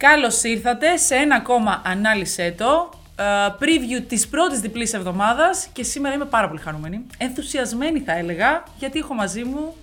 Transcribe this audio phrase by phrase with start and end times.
[0.00, 2.90] Καλώς ήρθατε σε ένα ακόμα ανάλυσε το.
[3.16, 3.24] ε,
[3.60, 7.06] preview της πρώτης διπλής εβδομάδας και σήμερα είμαι πάρα πολύ χαρούμενη.
[7.18, 9.74] Ενθουσιασμένη θα έλεγα, γιατί έχω μαζί μου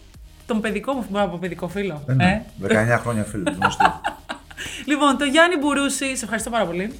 [0.45, 2.03] τον παιδικό μου, μπορώ να πω παιδικό φίλο.
[2.07, 2.45] Ε, ναι.
[2.67, 3.53] 19 χρόνια φίλο.
[3.59, 3.85] γνωστή.
[4.85, 6.93] Λοιπόν, το Γιάννη Μπουρούση, σε ευχαριστώ πάρα πολύ.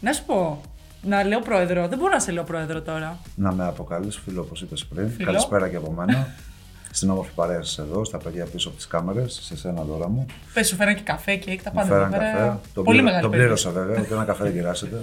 [0.00, 0.60] Να σου πω,
[1.02, 3.18] να λέω πρόεδρο, δεν μπορώ να σε λέω πρόεδρο τώρα.
[3.34, 5.10] να με αποκαλείς φίλο όπως είπες πριν.
[5.10, 5.24] Φίλο.
[5.26, 6.26] Καλησπέρα και από μένα.
[6.96, 10.26] Στην όμορφη παρέα σας εδώ, στα παιδιά πίσω από τις κάμερες, σε σένα δώρα μου.
[10.52, 12.30] Πες σου φέραν και καφέ και τα Μου πάντα φέραν εδώ πέρα.
[12.32, 12.58] καφέ.
[12.74, 13.62] Τον, Πολύ πλήρω- μεγάλη τον περίπτωση.
[13.64, 14.96] πλήρωσα βέβαια, ούτε ένα καφέ δεν κυράσετε.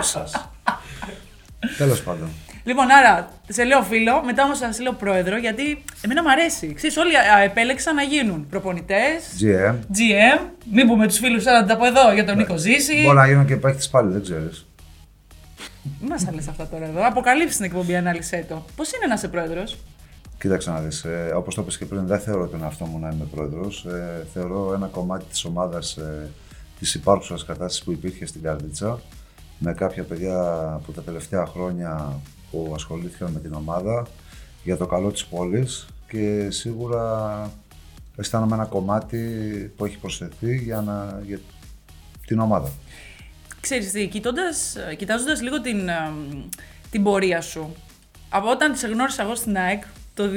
[0.12, 0.48] σας.
[1.78, 2.28] Τέλος πάντων.
[2.64, 6.72] Λοιπόν, άρα σε λέω φίλο, μετά όμως θα σε λέω πρόεδρο, γιατί εμένα μου αρέσει.
[6.74, 9.74] Ξέρεις, όλοι α, επέλεξαν να γίνουν προπονητές, GM.
[9.74, 10.40] GM,
[10.72, 13.02] μην πούμε τους φίλους τώρα να τα πω εδώ για τον Νίκο Ζήση.
[13.02, 14.66] Μπορεί να γίνω και παίχτης πάλι, δεν ξέρεις.
[16.00, 17.06] Μην μα τα λες αυτά τώρα εδώ.
[17.06, 18.64] Αποκαλύψεις την εκπομπή, ανάλυσε το.
[18.76, 19.76] Πώς είναι να είσαι πρόεδρος,
[20.40, 23.08] Κοίταξε να δεις, ε, όπως το είπες και πριν, δεν θεωρώ τον εαυτό μου να
[23.08, 23.84] είμαι πρόεδρος.
[23.84, 26.30] Ε, θεωρώ ένα κομμάτι της ομάδας ε,
[26.78, 29.00] της υπάρχουσας κατάστασης που υπήρχε στην Καρδίτσα
[29.58, 30.36] με κάποια παιδιά
[30.86, 34.06] που τα τελευταία χρόνια που ασχολήθηκαν με την ομάδα
[34.64, 37.50] για το καλό της πόλης και σίγουρα
[38.16, 39.18] αισθάνομαι ένα κομμάτι
[39.76, 41.40] που έχει προσθεθεί για, να, για
[42.26, 42.72] την ομάδα.
[43.60, 46.12] Ξέρεις τι, κοιτώντας, κοιτάζοντας λίγο την, ε,
[46.90, 47.74] την πορεία σου,
[48.28, 49.82] από όταν σε γνώρισα εγώ στην ΑΕΚ
[50.20, 50.28] το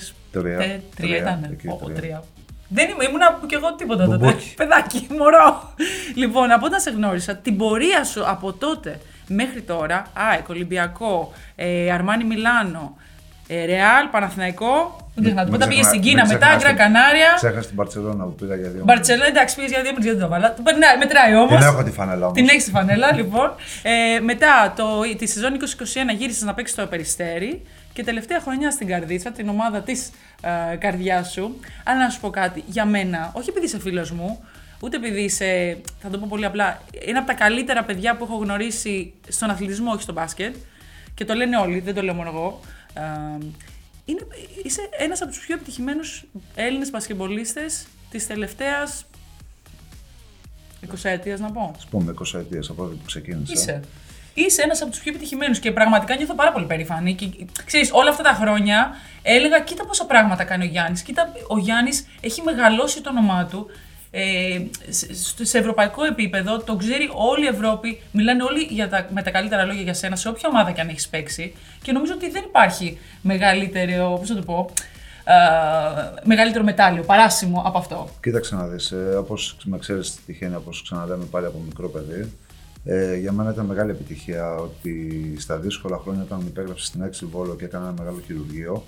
[0.00, 0.80] 2003 Τρία.
[0.96, 1.48] Τρία, ήταν.
[1.52, 1.94] εκεί, Ω, τρία.
[1.94, 2.24] τρία.
[2.68, 4.16] Δεν ήμουν, ήμουνα κι εγώ τίποτα τότε.
[4.16, 4.54] Μπουμπούκι.
[4.56, 5.74] Παιδάκι, μωρό.
[6.14, 11.92] λοιπόν, από όταν σε γνώρισα, την πορεία σου από τότε μέχρι τώρα, ΑΕΚ, Ολυμπιακό, ε,
[11.92, 13.07] Αρμάνι Μιλάνο, ε,
[13.48, 14.72] Ρεάλ, Παναθηναϊκό,
[15.14, 17.30] μην ξεχνάτε, Μην μετά πήγε ξεχνά- στην μην Κίνα, μετά ξεχνάς Γκρα την- Κανάρια.
[17.36, 20.28] Ξέχασα την Μπαρτσελόνα που πήγα για δύο Μπαρτσελόνα, εντάξει, πήγες για δύο μήνες γιατί δεν
[20.28, 20.48] το 'βαλα.
[20.62, 21.58] Περνάει, μετράει όμως.
[21.58, 22.36] Την έχω τη φανέλα όμως.
[22.38, 23.48] Την έχεις τη φανέλα, λοιπόν.
[23.82, 24.86] Ε, μετά το,
[25.18, 29.80] τη σεζόν 2021 γύρισε να παίξει στο Περιστέρι και τελευταία χρονιά στην Καρδίτσα, την ομάδα
[29.80, 30.10] της
[30.72, 31.60] ε, καρδιάς σου.
[31.84, 34.44] Αλλά να σου πω κάτι, για μένα, όχι επειδή είσαι φίλος μου,
[34.80, 36.78] ούτε επειδή είσαι, θα το πω πολύ απλά,
[37.08, 40.54] είναι από τα καλύτερα παιδιά που έχω γνωρίσει στον αθλητισμό, όχι στο μπάσκετ.
[41.14, 42.60] Και το λένε όλοι, δεν το λέω μόνο εγώ.
[42.98, 43.38] Ε,
[44.04, 44.26] είναι,
[44.64, 49.04] είσαι ένας από τους πιο επιτυχημένους Έλληνες μπασκετμπολίστες της τελευταίας
[50.86, 51.72] 20 ετίας να πω.
[51.76, 53.52] Ας πούμε 20 ετίες από τότε που ξεκίνησα.
[53.52, 53.80] Είσαι.
[54.34, 57.14] Είσαι ένας από τους πιο επιτυχημένους και πραγματικά νιώθω πάρα πολύ περήφανη.
[57.14, 61.02] Και ξέρεις, όλα αυτά τα χρόνια έλεγα: Κοίτα πόσα πράγματα κάνει ο Γιάννης.
[61.02, 63.66] Κοίτα, ο Γιάννης έχει μεγαλώσει το όνομά του
[64.10, 66.58] ε, σε, σε ευρωπαϊκό επίπεδο.
[66.58, 68.00] Το ξέρει όλη η Ευρώπη.
[68.12, 70.88] Μιλάνε όλοι για τα, με τα καλύτερα λόγια για σένα, σε όποια ομάδα και αν
[70.88, 71.54] έχεις παίξει.
[71.82, 74.70] Και νομίζω ότι δεν υπάρχει μεγαλύτερο, πώς να το πω,
[75.24, 75.34] ε,
[76.24, 78.08] μεγαλύτερο μετάλλιο, παράσημο από αυτό.
[78.22, 82.32] Κοίταξε να δεις, ε, όπως με ξέρεις τυχαίνει, όπως ξαναλέμε πάλι από μικρό παιδί,
[82.84, 87.56] ε, για μένα ήταν μεγάλη επιτυχία ότι στα δύσκολα χρόνια όταν υπέγραψες στην Έξι Βόλο
[87.56, 88.84] και έκανα ένα μεγάλο χειρουργείο,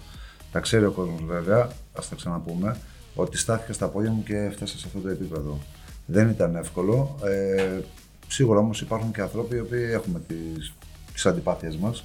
[0.52, 2.76] τα ξέρει ο κόσμος βέβαια, ας τα ξαναπούμε,
[3.14, 5.58] ότι στάθηκα στα πόδια μου και έφτασα σε αυτό το επίπεδο.
[6.06, 7.18] Δεν ήταν εύκολο.
[7.24, 7.80] Ε,
[8.28, 10.72] σίγουρα όμως υπάρχουν και άνθρωποι οι οποίοι έχουμε τις,
[11.12, 12.04] τις αντιπάθειες μας,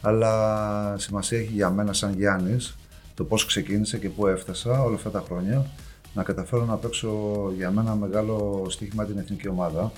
[0.00, 2.74] αλλά σημασία έχει για μένα σαν Γιάννης
[3.14, 5.66] το πώς ξεκίνησε και πού έφτασα όλα αυτά τα χρόνια
[6.14, 7.10] να καταφέρω να παίξω
[7.56, 9.92] για μένα μεγάλο στοίχημα την εθνική ομάδα.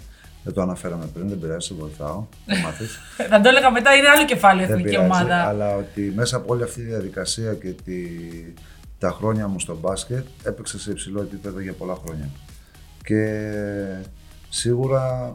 [0.44, 2.24] Δεν το αναφέραμε πριν, δεν πειράζει, σε βοηθάω.
[2.46, 2.98] Το μάθεις.
[3.30, 5.48] Θα το έλεγα μετά, είναι άλλο κεφάλαιο η δεν εθνική πειράζει, ομάδα.
[5.48, 7.94] αλλά ότι μέσα από όλη αυτή τη διαδικασία και τη,
[9.02, 12.30] τα χρόνια μου στο μπάσκετ έπαιξα σε υψηλό επίπεδο για πολλά χρόνια.
[13.04, 13.50] Και
[14.48, 15.32] σίγουρα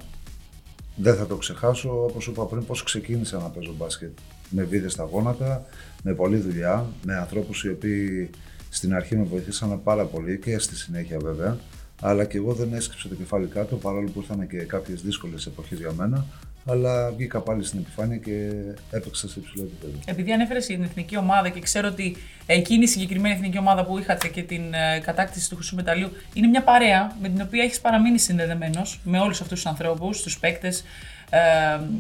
[0.96, 4.18] δεν θα το ξεχάσω, όπως σου είπα πριν, πώς ξεκίνησα να παίζω μπάσκετ.
[4.50, 5.66] Με βίδες στα γόνατα,
[6.04, 8.30] με πολλή δουλειά, με ανθρώπους οι οποίοι
[8.70, 11.58] στην αρχή με βοηθήσαν πάρα πολύ και στη συνέχεια βέβαια.
[12.02, 15.80] Αλλά και εγώ δεν έσκυψα το κεφάλι κάτω, παρόλο που ήρθαν και κάποιες δύσκολες εποχές
[15.80, 16.26] για μένα.
[16.70, 18.52] Αλλά βγήκα πάλι στην επιφάνεια και
[18.92, 20.00] έπαιξα σε υψηλό επίπεδο.
[20.06, 24.28] Επειδή ανέφερες την εθνική ομάδα και ξέρω ότι εκείνη η συγκεκριμένη εθνική ομάδα που είχατε
[24.28, 28.20] και την ε, κατάκτηση του χρυσού μεταλλίου είναι μια παρέα με την οποία έχεις παραμείνει
[28.20, 30.84] συνδεδεμένος με όλους αυτούς τους ανθρώπους, τους παίκτες.
[31.30, 31.40] Ε,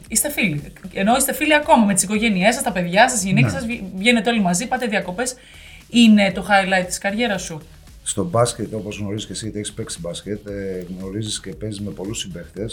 [0.07, 0.63] είστε φίλοι.
[0.94, 3.59] Ενώ είστε φίλοι ακόμα με τις οικογένειές σας, τα παιδιά σας, οι γυναίκες Ναι.
[3.59, 5.35] σας, βγαίνετε όλοι μαζί, πάτε διακοπές.
[5.90, 7.61] Είναι το highlight της καριέρας σου;
[8.03, 11.91] Στο μπάσκετ, όπως γνωρίζεις και εσύ, γιατί έχεις παίξει μπάσκετ, ε, γνωρίζεις και παίζεις με
[11.91, 12.66] πολλούς συμπαίχτε.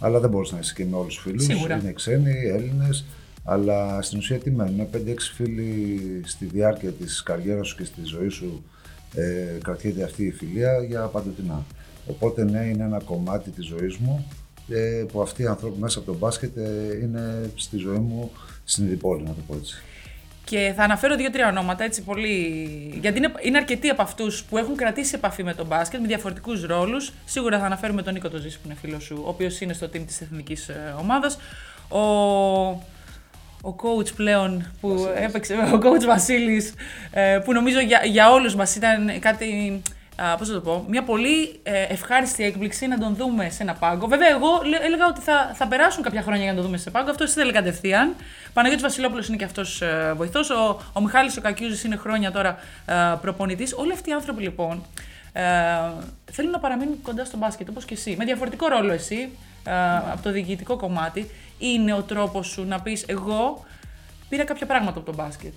[0.00, 1.44] Αλλά δεν μπορείς να είσαι και με όλους τους φίλους.
[1.44, 1.78] Σίγουρα.
[1.78, 3.04] Είναι ξένοι, Έλληνες.
[3.44, 8.28] Αλλά στην ουσία τι μένουν, 5-6 φίλοι στη διάρκεια της καριέρας σου και στη ζωή
[8.28, 8.64] σου
[9.14, 11.64] ε, κρατιέται αυτή η φιλία για παντοτινά.
[12.06, 14.26] Οπότε ναι, είναι ένα κομμάτι της ζωής μου
[14.68, 18.30] ε, που αυτοί οι άνθρωποι μέσα από το μπάσκετ ε, είναι στη ζωή μου
[18.64, 19.82] συνειδηπόλοι, να το πω έτσι.
[20.50, 22.28] Και θα αναφέρω δύο-τρία ονόματα έτσι πολύ.
[23.00, 26.64] Γιατί είναι, είναι αρκετοί από αυτούς που έχουν κρατήσει επαφή με τον μπάσκετ με διαφορετικούς
[26.64, 27.12] ρόλους.
[27.24, 30.02] Σίγουρα θα αναφέρουμε τον Νίκο Τοζήση που είναι φίλος σου, ο οποίος είναι στο team
[30.06, 31.38] της εθνικής ομάδας.
[31.88, 31.98] Ο,
[33.68, 35.24] ο coach πλέον που Βασίλης.
[35.24, 36.74] έπαιξε, ο coach Βασίλης,
[37.10, 39.82] ε, που νομίζω για, για όλους μας ήταν κάτι
[40.38, 44.06] πώς θα το πω, μια πολύ ε, ευχάριστη έκπληξη να τον δούμε σε ένα πάγκο.
[44.06, 46.90] Βέβαια, εγώ λέ- έλεγα ότι θα, θα περάσουν κάποια χρόνια για να τον δούμε σε
[46.90, 47.10] πάγκο.
[47.10, 48.14] Αυτό ήθελε κατευθείαν.
[48.52, 50.50] Παναγιώτης Βασιλόπουλος είναι και αυτός ε, βοηθός.
[50.50, 53.72] Ο, ο Μιχάλης ο Κακιούζης είναι χρόνια τώρα ε, προπονητής.
[53.76, 54.82] Όλοι αυτοί οι άνθρωποι λοιπόν
[55.32, 55.42] ε,
[56.32, 58.14] θέλουν να παραμείνουν κοντά στο μπάσκετ, όπως και εσύ.
[58.18, 59.30] Με διαφορετικό ρόλο εσύ,
[59.64, 59.72] ε,
[60.12, 61.30] από το διοικητικό κομμάτι.
[61.58, 63.64] Είναι ο τρόπος σου να πεις εγώ
[64.28, 65.52] πήρα κάποια πράγματα από το μπάσκετ.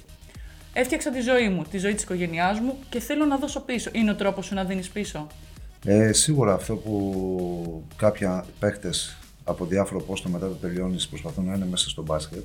[0.74, 3.90] Έφτιαξα τη ζωή μου, τη ζωή της οικογένειάς μου και θέλω να δώσω πίσω.
[3.94, 5.28] Είναι ο τρόπος σου να δίνεις πίσω;
[5.86, 11.66] Ε, σίγουρα αυτό που κάποια παίχτες από διάφορο πόστο μετά το τελειώνεις προσπαθούν να είναι
[11.70, 12.44] μέσα στο μπάσκετ.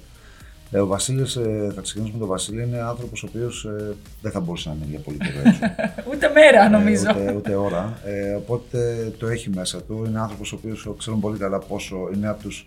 [0.70, 4.32] Ε, ο Βασίλης, ε, θα ξεκινήσουμε με τον Βασίλη, είναι άνθρωπος ο οποίος ε, δεν
[4.32, 5.60] θα μπορούσε να είναι για πολύ καιρό έξω.
[6.14, 7.06] Ούτε μέρα Ε, νομίζω.
[7.10, 7.98] ούτε, ούτε ώρα.
[8.04, 10.04] Ε, οπότε το έχει μέσα του.
[10.06, 12.66] Είναι άνθρωπος ο οποίος ξέρουν πολύ καλά πόσο είναι από τους.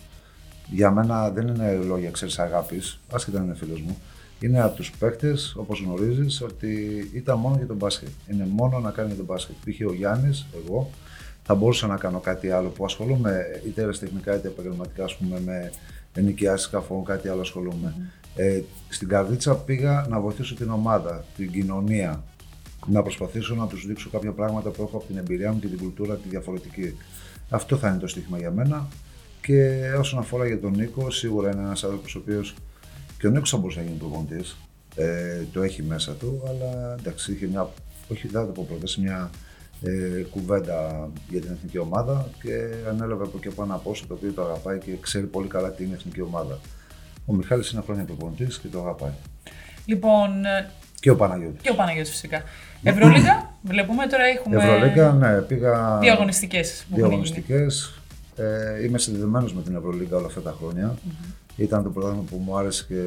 [0.71, 3.97] Για μένα δεν είναι λόγια ξέρεις αγάπης, άσχετα αν είναι φίλος μου.
[4.39, 6.75] Είναι από τους παίκτες, όπως γνωρίζεις, ότι
[7.13, 8.09] ήταν μόνο για τον μπάσκετ.
[8.31, 9.55] Είναι μόνο να κάνει για τον μπάσκετ.
[9.65, 9.89] Π.χ.
[9.89, 10.89] ο Γιάννης, εγώ,
[11.43, 15.71] θα μπορούσα να κάνω κάτι άλλο που ασχολούμαι είτε αεραστεχνικά είτε επαγγελματικά, ας πούμε, με
[16.13, 17.95] ενοικιάσει σκαφών, κάτι άλλο ασχολούμαι.
[18.35, 22.23] Ε, στην Καρδίτσα πήγα να βοηθήσω την ομάδα, την κοινωνία,
[22.87, 25.77] να προσπαθήσω να τους δείξω κάποια πράγματα που έχω από την εμπειρία μου και την
[25.77, 26.97] κουλτούρα τη διαφορετική.
[27.49, 28.87] Αυτό θα είναι το στοίχημα για μένα.
[29.41, 32.55] Και όσον αφορά για τον Νίκο, σίγουρα είναι ένας άνθρωπος ο οποίος
[33.17, 34.57] και ο Νίκος θα μπορούσε να γίνει προπονητής.
[34.95, 37.69] Ε, το έχει μέσα του, αλλά εντάξει, είχε μια.
[38.11, 39.29] Όχι, δεν θα το πω πρώτα, μια
[39.83, 44.31] ε, κουβέντα για την εθνική ομάδα και ανέλαβε από εκεί από ένα πόσο το οποίο
[44.31, 46.59] το αγαπάει και ξέρει πολύ καλά τι είναι η εθνική ομάδα.
[47.25, 49.11] Ο Μιχάλης είναι χρόνια προπονητής και το αγαπάει.
[49.85, 51.61] Λοιπόν, ε, Και ο Παναγιώτης.
[51.61, 52.43] και ο Παναγιώτης φυσικά.
[52.83, 55.97] Ευρωλίγα, βλέπουμε τώρα έχουμε Ευρωλίγκα, ναι, πήγα.
[55.99, 56.13] δύο
[57.05, 58.00] αγωνιστικές
[58.35, 58.67] που Δύο έχουν γίνει.
[58.67, 58.81] αγωνιστικές.
[58.81, 60.95] Ε, είμαι συνδεδεμένος με την Ευρωλίγκα όλα αυτά τα χρόνια.
[61.55, 63.03] Ήταν το πρωτάθλημα που μου άρεσε και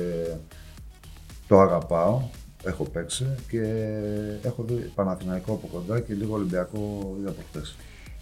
[1.48, 2.20] το αγαπάω.
[2.66, 3.62] Έχω παίξει και
[4.42, 7.74] έχω δει Παναθηναϊκό από κοντά και λίγο Ολυμπιακό είδα από χθες.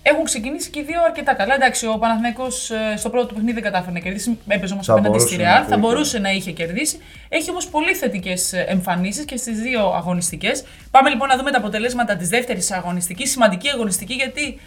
[0.04, 1.54] Έχουν ξεκινήσει και οι δύο αρκετά καλά.
[1.54, 4.38] Εντάξει, ο Παναθηναϊκός ε, στο πρώτο του παιχνίδι δεν κατάφερε να κερδίσει.
[4.46, 5.62] Έπαιζε όμως Θα απέναντι μπορούσε στη να Ρεάλ.
[5.62, 5.86] το Θα είχε.
[5.86, 6.98] μπορούσε να είχε κερδίσει.
[7.34, 10.64] Έχει όμως πολύ θετικές εμφανίσεις και στις δύο αγωνιστικές.
[10.90, 13.30] Πάμε λοιπόν να δούμε τα αποτελέσματα της δεύτερης αγωνιστικής.
[13.30, 14.60] Σημαντική αγωνιστική γιατί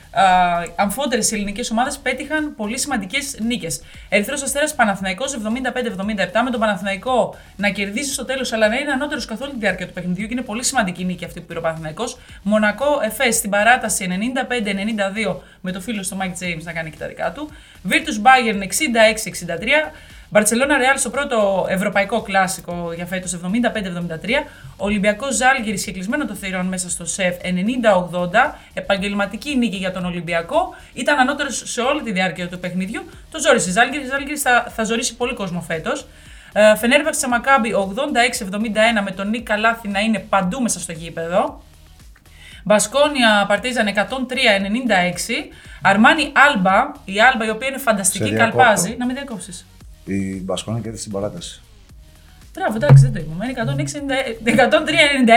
[0.76, 3.82] αμφότερες ελληνικές ομάδες πέτυχαν πολύ σημαντικές νίκες.
[4.10, 5.42] Ερυθρός Αστέρας Παναθηναϊκός 75-77
[6.44, 9.88] με τον Παναθηναϊκό να κερδίζει στο τέλος αλλά να είναι ανώτερος καθ' όλη τη διάρκεια
[9.88, 12.18] του παιχνιδιού και είναι πολύ σημαντική νίκη αυτή που πήρε ο Παναθηναϊκός.
[12.44, 14.08] Μονακό Εφές στην παράταση
[15.28, 17.50] 95-92 με το φίλο στο Mike James να κάνει και τα δικά του.
[17.90, 18.66] Virtus Bayern 66-63.
[20.30, 23.48] Μπαρσελόνα Ρεάλ στο πρώτο ευρωπαϊκό κλάσικο για φέτος 75-73.
[24.78, 28.54] Ολυμπιακός Ζάλγκυρη και κλεισμένο το θηρόν μέσα στο ΣΕΦ 90-80.
[28.74, 30.76] Επαγγελματική νίκη για τον Ολυμπιακό.
[30.94, 33.10] Ήταν ανώτερος σε όλη τη διάρκεια του παιχνιδιού.
[33.32, 33.72] Το ζόρισε.
[33.72, 36.08] Ζάλγκυρη Ζάλγκυρη θα, θα ζωρίσει πολύ κόσμο φέτος.
[36.78, 41.62] Φενέρμπαξ Μακάμπι 86-71 με τον Νίκ Καλάθι να είναι παντού μέσα στο γήπεδο.
[42.64, 43.98] Μπασκόνια Παρτίζαν 103-96.
[45.82, 48.58] Αρμάνι Άλμπα, η Άλμπα η οποία είναι φανταστική, Σε διακόπτω.
[48.58, 48.96] καλπάζει.
[49.00, 49.66] Να μην διακόψεις.
[50.06, 51.62] Η Μπασκόνια κέρδισε στην παράταση.
[52.54, 53.46] Μπράβο, εντάξει, δεν το είπαμε.
[53.46, 54.68] Είναι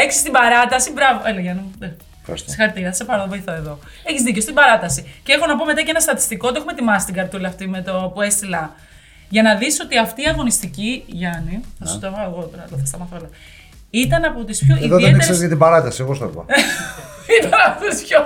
[0.09, 0.93] 103-96 στην παράταση.
[0.93, 1.73] Μπράβο, έλα Γιάννη μου.
[1.81, 2.51] Ε, Ευχαριστώ.
[2.51, 3.79] Συγχαρητήρια, θα σε πάρω, βοηθώ εδώ.
[4.05, 5.07] Έχεις δίκιο, στην παράταση.
[5.23, 7.83] Και έχω να πω μετά και ένα στατιστικό, το έχουμε ετοιμάσει την καρτούλα αυτή με
[7.83, 8.75] το που έστειλα.
[9.29, 12.79] Για να δεις ότι αυτή η αγωνιστική, Γιάννη, θα σου το βάλω εγώ τώρα, αλλά
[12.79, 13.29] θα σταματώ όλα.
[13.91, 15.19] Ήταν από τις πιο Εδώ δεν ιδιαίτερε.
[15.19, 16.45] ξέρεις για την παράταση, εγώ στο είπα.
[17.41, 18.19] Ήταν από τις πιο.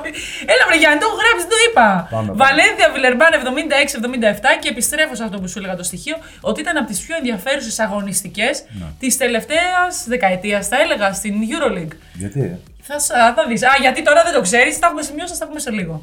[0.52, 1.86] Έλα, βρε Γιάννη, το έχω γράψει, το είπα.
[2.10, 2.38] Πάμε, πάμε.
[2.42, 6.86] Βαλένθια Βιλερμπάν 76-77 και επιστρέφω σε αυτό που σου έλεγα το στοιχείο, ότι ήταν από
[6.86, 8.84] τις πιο ενδιαφέρουσες αγωνιστικές Ναι.
[8.98, 11.96] της τελευταίας δεκαετίας, θα έλεγα, στην Euroleague.
[12.12, 13.62] Γιατί, Θα, σ- α, θα δεις.
[13.62, 16.02] Α, γιατί τώρα δεν το ξέρεις, τα έχουμε σημειώσει, θα τα πούμε σε λίγο.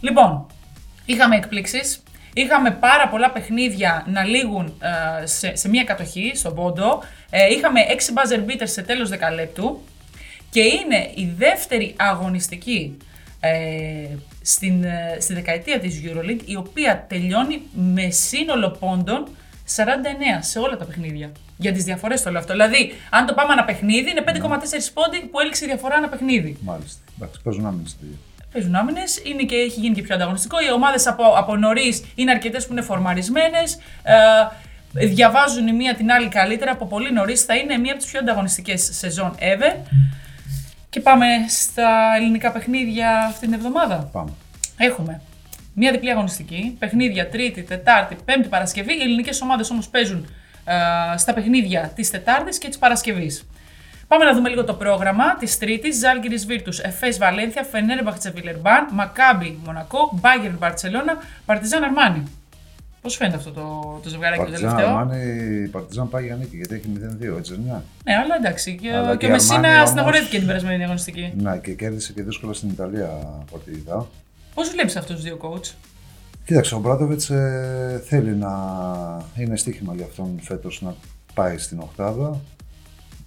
[0.00, 0.46] Λοιπόν,
[1.04, 4.80] είχαμε εκπλήξεις, είχαμε πάρα πολλά παιχνίδια να λήγουν
[5.22, 7.02] ε, σε, σε μία κατοχή, στον πόντο.
[7.30, 9.82] Ε, είχαμε 6 buzzer beaters σε τέλος δεκαλέπτου
[10.52, 12.96] και είναι η δεύτερη αγωνιστική
[13.40, 13.50] ε,
[14.42, 19.28] στην, ε, στη δεκαετία της EuroLeague η οποία τελειώνει με σύνολο πόντων
[19.76, 19.78] 49
[20.40, 21.32] σε όλα τα παιχνίδια.
[21.56, 22.52] Για τις διαφορές το λέω αυτό.
[22.52, 26.56] Δηλαδή, αν το πάμε ένα παιχνίδι, είναι 5,4 πόντι που έληξε η διαφορά ένα παιχνίδι.
[26.60, 27.00] μάλιστα.
[27.16, 28.16] Εντάξει, παίζουν άμυνες στη δύο.
[28.52, 30.60] Παίζουν άμυνες, είναι και έχει γίνει και πιο ανταγωνιστικό.
[30.60, 33.78] Οι ομάδες από, από νωρίς είναι αρκετές που είναι φορμαρισμένες.
[34.92, 36.72] Ε, διαβάζουν η μία την άλλη καλύτερα.
[36.72, 39.76] Από πολύ νωρίς θα είναι μία από τις πιο ανταγωνιστικές σεζόν ever.
[40.92, 44.08] Και πάμε στα ελληνικά παιχνίδια αυτήν την εβδομάδα.
[44.12, 44.30] Πάμε.
[44.76, 45.20] Έχουμε
[45.74, 48.92] μία διπλή αγωνιστική, παιχνίδια Τρίτη, Τετάρτη, Πέμπτη, Παρασκευή.
[48.92, 50.26] Οι ελληνικές ομάδες όμως παίζουν
[50.64, 53.46] ε, στα παιχνίδια της Τετάρτης και της Παρασκευής.
[54.08, 55.98] Πάμε να δούμε λίγο το πρόγραμμα της Τρίτης.
[55.98, 62.41] Ζάλγκυρης Βίρτους, Εφές Βαλένθια, Φενέρμπαχτσε Βιλερμπάν, Μακάμπι Μονακό, Μπάγκερ Μπαρσελόνα, Παρτιζάν Αρμάνι.
[63.02, 65.24] Πώς φαίνεται αυτό το, το ζευγάρι και το τελευταίο; Αρμάνι,
[65.64, 66.84] η Παρτιζάν πάει για νίκη γιατί έχει
[67.34, 68.76] 0-2, έτσι δεν είναι; Ναι, αλλά εντάξει.
[68.76, 71.32] Και, αλλά και, και ο Μεσίνα στεναχωρέθηκε την περασμένη διαγωνιστική.
[71.36, 73.06] Ναι, και κέρδισε και δύσκολα στην Ιταλία
[73.40, 74.06] από ό,τι είδα.
[74.54, 75.74] Πώς βλέπεις αυτούς τους δύο coach;
[76.44, 78.52] Κοίταξε, ο Μπράτοβιτς ε, θέλει να
[79.36, 80.94] είναι στοίχημα για αυτόν φέτος να
[81.34, 82.40] πάει στην Οχτάδα.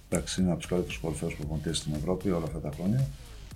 [0.08, 3.06] Εντάξει, είναι από τους καλύτερους κορυφαίους προπονητές στην Ευρώπη όλα αυτά τα χρόνια.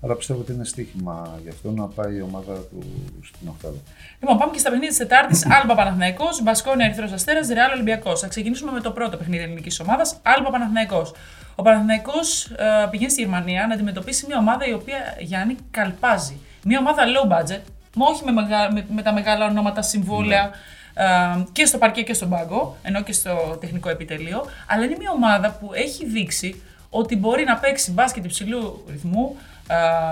[0.03, 2.83] Αλλά πιστεύω ότι είναι στοίχημα γι' αυτό να πάει η ομάδα του
[3.23, 3.79] στην Οχτάδα.
[4.21, 5.47] Λοιπόν, πάμε και στα παιχνίδια της Τετάρτης.
[5.61, 8.21] Άλμπα Παναθναϊκό, Μπασκόνια Ερυθρός Αστέρας, Ρεάλ Ολυμπιακός.
[8.21, 11.13] Θα ξεκινήσουμε με το πρώτο παιχνίδι ελληνικής ομάδας, Άλμπα Παναθναϊκό.
[11.55, 12.19] Ο Παναθναϊκό
[12.57, 16.39] ε, πηγαίνει στη Γερμανία να αντιμετωπίσει μια ομάδα η οποία Γιάννη καλπάζει.
[16.65, 17.61] Μια ομάδα low budget,
[17.97, 20.43] όχι με, μεγα, με, με τα μεγάλα ονόματα συμβόλαια.
[20.43, 20.51] Ναι.
[20.95, 25.11] Uh, και στο παρκέ και στον πάγκο, ενώ και στο τεχνικό επιτελείο, αλλά είναι μια
[25.11, 29.37] ομάδα που έχει δείξει ότι μπορεί να παίξει μπάσκετ υψηλού ρυθμού,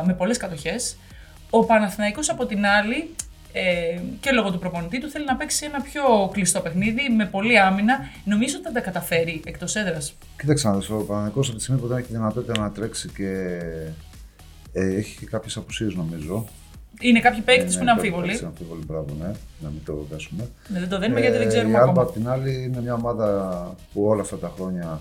[0.04, 0.96] με πολλές κατοχές.
[1.50, 3.14] Ο Παναθηναϊκός από την άλλη,
[3.52, 7.58] ε, και λόγω του προπονητή του, θέλει να παίξει ένα πιο κλειστό παιχνίδι με πολλή
[7.58, 7.98] άμυνα.
[8.24, 10.14] Νομίζω ότι θα τα καταφέρει εκτός έδρας.
[10.40, 10.90] Κοίταξε να δεις.
[10.90, 13.60] Ο Παναθηναϊκός από τη στιγμή που δεν έχει δυνατότητα να τρέξει και
[14.72, 16.46] ε, έχει και κάποιες απουσίες νομίζω.
[17.00, 18.36] Είναι κάποιοι παίκτες που είναι αμφίβολοι.
[18.36, 20.48] Είναι αμφίβολοι, μπράβο, ναι, να μην το δέσουμε.
[20.68, 21.72] Ναι, δεν το δένουμε γιατί δεν ε, ξέρουμε.
[21.72, 25.00] Η Άλμπα απ' την άλλη είναι μια ομάδα που όλα αυτά τα χρόνια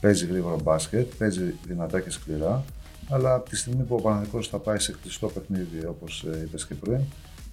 [0.00, 2.64] παίζει γρήγορο μπάσκετ, παίζει δυνατά και σκληρά.
[3.10, 6.66] Αλλά από τη στιγμή που ο Παναγενικό θα πάει σε κλειστό παιχνίδι, όπως ε, είπες
[6.66, 7.00] και πριν,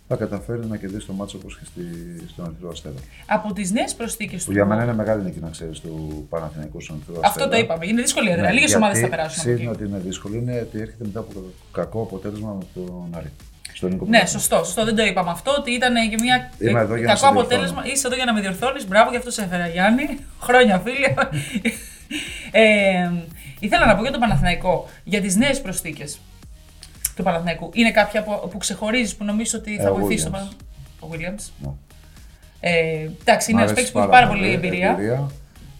[0.07, 1.81] θα καταφέρει να κερδίσει το μάτσο όπως και στη,
[2.27, 2.95] στον Ερυθρό Αστέρα.
[3.25, 4.51] Από τις νέες προσθήκες του.
[4.51, 7.45] Για μένα είναι μεγάλη νίκη να ξέρεις του Παναθηναϊκού στον Ερυθρό Αστέρα.
[7.45, 7.87] Αυτό το είπαμε.
[7.87, 8.41] Είναι δύσκολη έδρα.
[8.41, 9.57] Ναι, Λίγε ομάδες θα περάσουν.
[9.57, 11.31] Είναι ότι είναι δύσκολο είναι ότι έρχεται μετά από
[11.71, 13.31] κακό αποτέλεσμα με τον Άρη.
[14.07, 14.85] ναι, σωστό, σωστό.
[14.85, 15.55] Δεν το είπαμε αυτό.
[15.57, 16.51] Ότι ήταν και μια
[17.05, 17.85] κακό αποτέλεσμα.
[17.85, 18.87] Είσαι εδώ για να με διορθώνεις.
[18.87, 20.17] Μπράβο, γι' αυτό σε έφερα Γιάννη.
[20.45, 21.15] Χρόνια φίλοι.
[22.51, 23.11] ε,
[23.63, 26.19] Ήθελα να πω για τον Παναθηναϊκό, για τις νέες προσθήκες
[27.15, 27.69] του Παναθηναϊκού.
[27.73, 30.65] Είναι κάποια που, που ξεχωρίζεις, που νομίζω ότι θα ε, βοηθήσει τον Παναθηναϊκό.
[30.99, 31.51] Ο Williams.
[31.61, 31.69] Ναι.
[32.59, 34.89] Ε, εντάξει, είναι ένας παίκτης που έχει πάρα πολύ εμπειρία.
[34.89, 35.31] εμπειρία.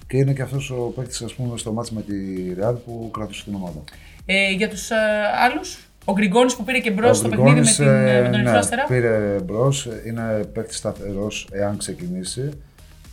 [0.07, 2.13] Και είναι και αυτός ο παίκτης, ας πούμε, στο μάτι με τη
[2.61, 3.83] Real που κράτησε την ομάδα.
[4.25, 4.95] Ε, για τους ε,
[5.43, 8.75] άλλους, ο Γκριγκόνης που πήρε και μπρος στο παιχνίδι με, την, ε, με τον Ερυθρό
[8.75, 12.49] ναι, Πήρε μπρος, είναι παίκτης σταθερός εάν ξεκινήσει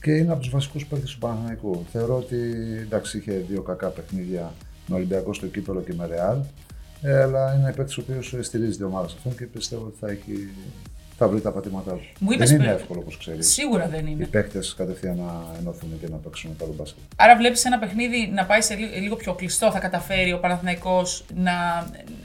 [0.02, 1.85] και είναι από τους βασικούς παίκτες του Παναθηναϊκού.
[1.92, 2.37] Θεωρώ ότι
[2.80, 4.52] εντάξει, είχε δύο κακά παιχνίδια
[4.87, 6.38] με Ολυμπιακό στο κύπελο και με Ρεάλ.
[7.02, 10.09] Ε, αλλά είναι ένα παίκτης ο οποίος στηρίζει την ομάδα αυτόν και πιστεύω ότι θα
[10.11, 10.49] έχει
[11.20, 12.06] θα βρει τα πατήματά του.
[12.18, 13.52] Μου δεν είναι εύκολο όπως ξέρεις.
[13.52, 14.22] Σίγουρα δεν είναι.
[14.24, 17.02] Οι παίκτες κατευθείαν να ενώθουν και να παίξουν καλό μπάσκετ.
[17.16, 19.70] Άρα βλέπεις ένα παιχνίδι να πάει σε λίγο πιο κλειστό.
[19.70, 21.52] Θα καταφέρει ο Παναθηναϊκός να,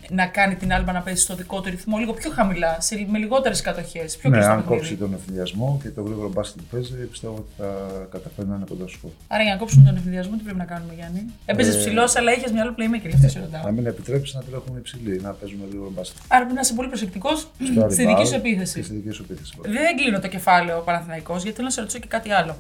[0.10, 3.18] να κάνει την άλμπα να παίζει στο δικό του ρυθμό λίγο πιο χαμηλά, σε, με
[3.18, 4.20] λιγότερες κατοχές.
[4.24, 7.70] Ναι, αν κόψει τον ευθυνδιασμό και το γρήγορο μπάσκετ που παίζει, πιστεύω ότι θα
[8.12, 9.14] καταφέρει να είναι κοντά σου.
[9.28, 12.32] Άρα για να κόψουμε τον ευθυνδιασμό, τι πρέπει να κάνουμε, Γιάννη; Έπαιζες ε, ψηλός, αλλά
[12.34, 13.12] είχες μια άλλο playmaker.
[13.14, 13.64] Αυτό σε ρωτάω.
[13.64, 16.22] Να μην επιτρέψεις να τρέχουμε υψηλή, να παίζουμε γρήγορο μπάσκετ.
[16.28, 17.48] Άρα πρέπει να είσαι πολύ προσεκτικός
[17.90, 18.84] στη δική σου επίθεση.
[19.62, 22.58] Δεν κλείνω το κεφάλαιο ο Παναθηναϊκός, γιατί θέλω να σε ρωτήσω και κάτι άλλο.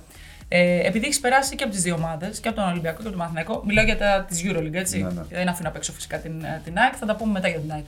[0.47, 3.09] Ε, επειδή έχεις περάσει και από τις δύο ομάδες, και από τον Ολυμπιακό και από
[3.09, 4.97] τον Παναθηναϊκό, μιλάω για τα τη Euroleague, έτσι.
[4.97, 5.21] Ναι, ναι.
[5.29, 7.85] Δεν αφήνω απ' έξω φυσικά την, την ΑΕΚ, θα τα πούμε μετά για την ΑΕΚ.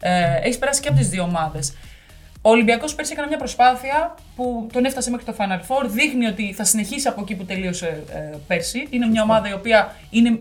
[0.00, 1.74] Ε, έχεις περάσει και από τις δύο ομάδες.
[2.42, 5.88] Ο Ολυμπιακός πέρσι έκανε μια προσπάθεια που τον έφτασε μέχρι το Final Four.
[5.88, 8.86] Δείχνει ότι θα συνεχίσει από εκεί που τελείωσε ε, πέρσι.
[8.90, 10.38] Είναι μια ομάδα η οποία είναι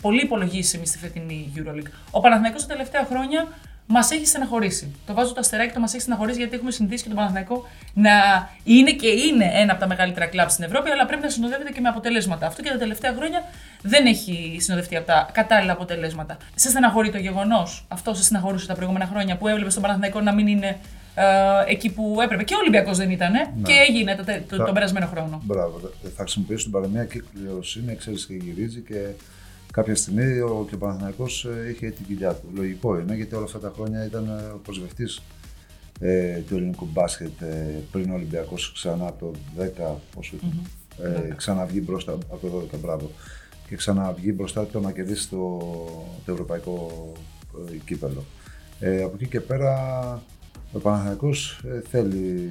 [0.00, 1.90] πολύ υπολογίσιμη στη φετινή Euroleague.
[2.10, 3.48] Ο Παναθηναϊκός τα τελευταία χρόνια
[3.86, 4.94] μας έχει στεναχωρήσει.
[5.06, 8.12] Το βάζω το αστεράκι, το μας έχει στεναχωρήσει γιατί έχουμε συνηθίσει και τον Παναθηναϊκό να
[8.64, 11.80] είναι και είναι ένα από τα μεγαλύτερα κλαμπ στην Ευρώπη, αλλά πρέπει να συνοδεύεται και
[11.80, 12.46] με αποτελέσματα.
[12.46, 13.44] Αυτό και τα τελευταία χρόνια
[13.82, 16.36] δεν έχει συνοδευτεί από τα κατάλληλα αποτελέσματα.
[16.54, 20.32] Σε στεναχωρεί το γεγονός, αυτό σε στεναχωρούσε τα προηγούμενα χρόνια που έβλεπες τον Παναθηναϊκό να
[20.32, 20.78] μην είναι
[21.14, 21.24] ε,
[21.66, 22.42] εκεί που έπρεπε.
[22.44, 23.48] Και ο Ολυμπιακός δεν ήταν ναι.
[23.62, 25.40] και έγινε το, το, το, τον περασμένο χρόνο.
[25.44, 25.80] Μπράβο.
[26.16, 29.08] Θα χρησιμοποιήσω την παραμία κυκλιοσύνη, ξέρει και γυρίζει και
[29.74, 32.48] κάποια στιγμή ο, και ο Παναθηναϊκός ε, είχε την κοιλιά του.
[32.54, 35.22] Λογικό είναι γιατί όλα αυτά τα χρόνια ήταν ε, ο προσβευτής
[36.00, 41.04] ε, του ελληνικού μπάσκετ ε, πριν ο Ολυμπιακός ξανά το 10, πόσο mm-hmm.
[41.04, 43.10] ε, ξαναβγεί μπροστά από το 12, μπράβο.
[43.68, 45.58] Και ξαναβγεί μπροστά το να κερδίσει το,
[46.24, 47.12] το ευρωπαϊκό
[47.72, 48.24] ε, κύπελο.
[48.80, 49.72] Ε, από εκεί και πέρα
[50.72, 52.50] ο Παναθηναϊκός ε, θέλει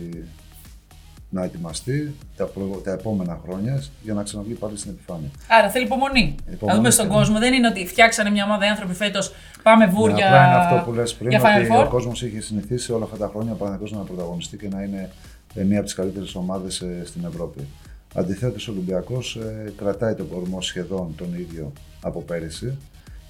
[1.33, 2.81] να ετοιμαστεί τα, προ...
[2.83, 5.29] τα επόμενα χρόνια για να ξαναβγεί πάλι στην επιφάνεια.
[5.47, 6.35] Άρα θέλει υπομονή.
[6.59, 7.39] Να δούμε στον κόσμο.
[7.39, 10.15] Δεν είναι ότι φτιάξανε μια ομάδα άνθρωποι φέτος, πάμε βούρια.
[10.15, 13.27] Ναι, απλά είναι αυτό που λες πριν, ότι ο κόσμος είχε συνηθίσει όλα αυτά τα
[13.33, 15.09] χρόνια πραγματικώ να πρωταγωνιστεί και να είναι
[15.53, 17.67] ε, μία από τις καλύτερες ομάδες ε, στην Ευρώπη.
[18.15, 21.71] Αντιθέτως, ο Ολυμπιακός ε, κρατάει τον κορμό σχεδόν τον ίδιο
[22.01, 22.77] από πέρυσι.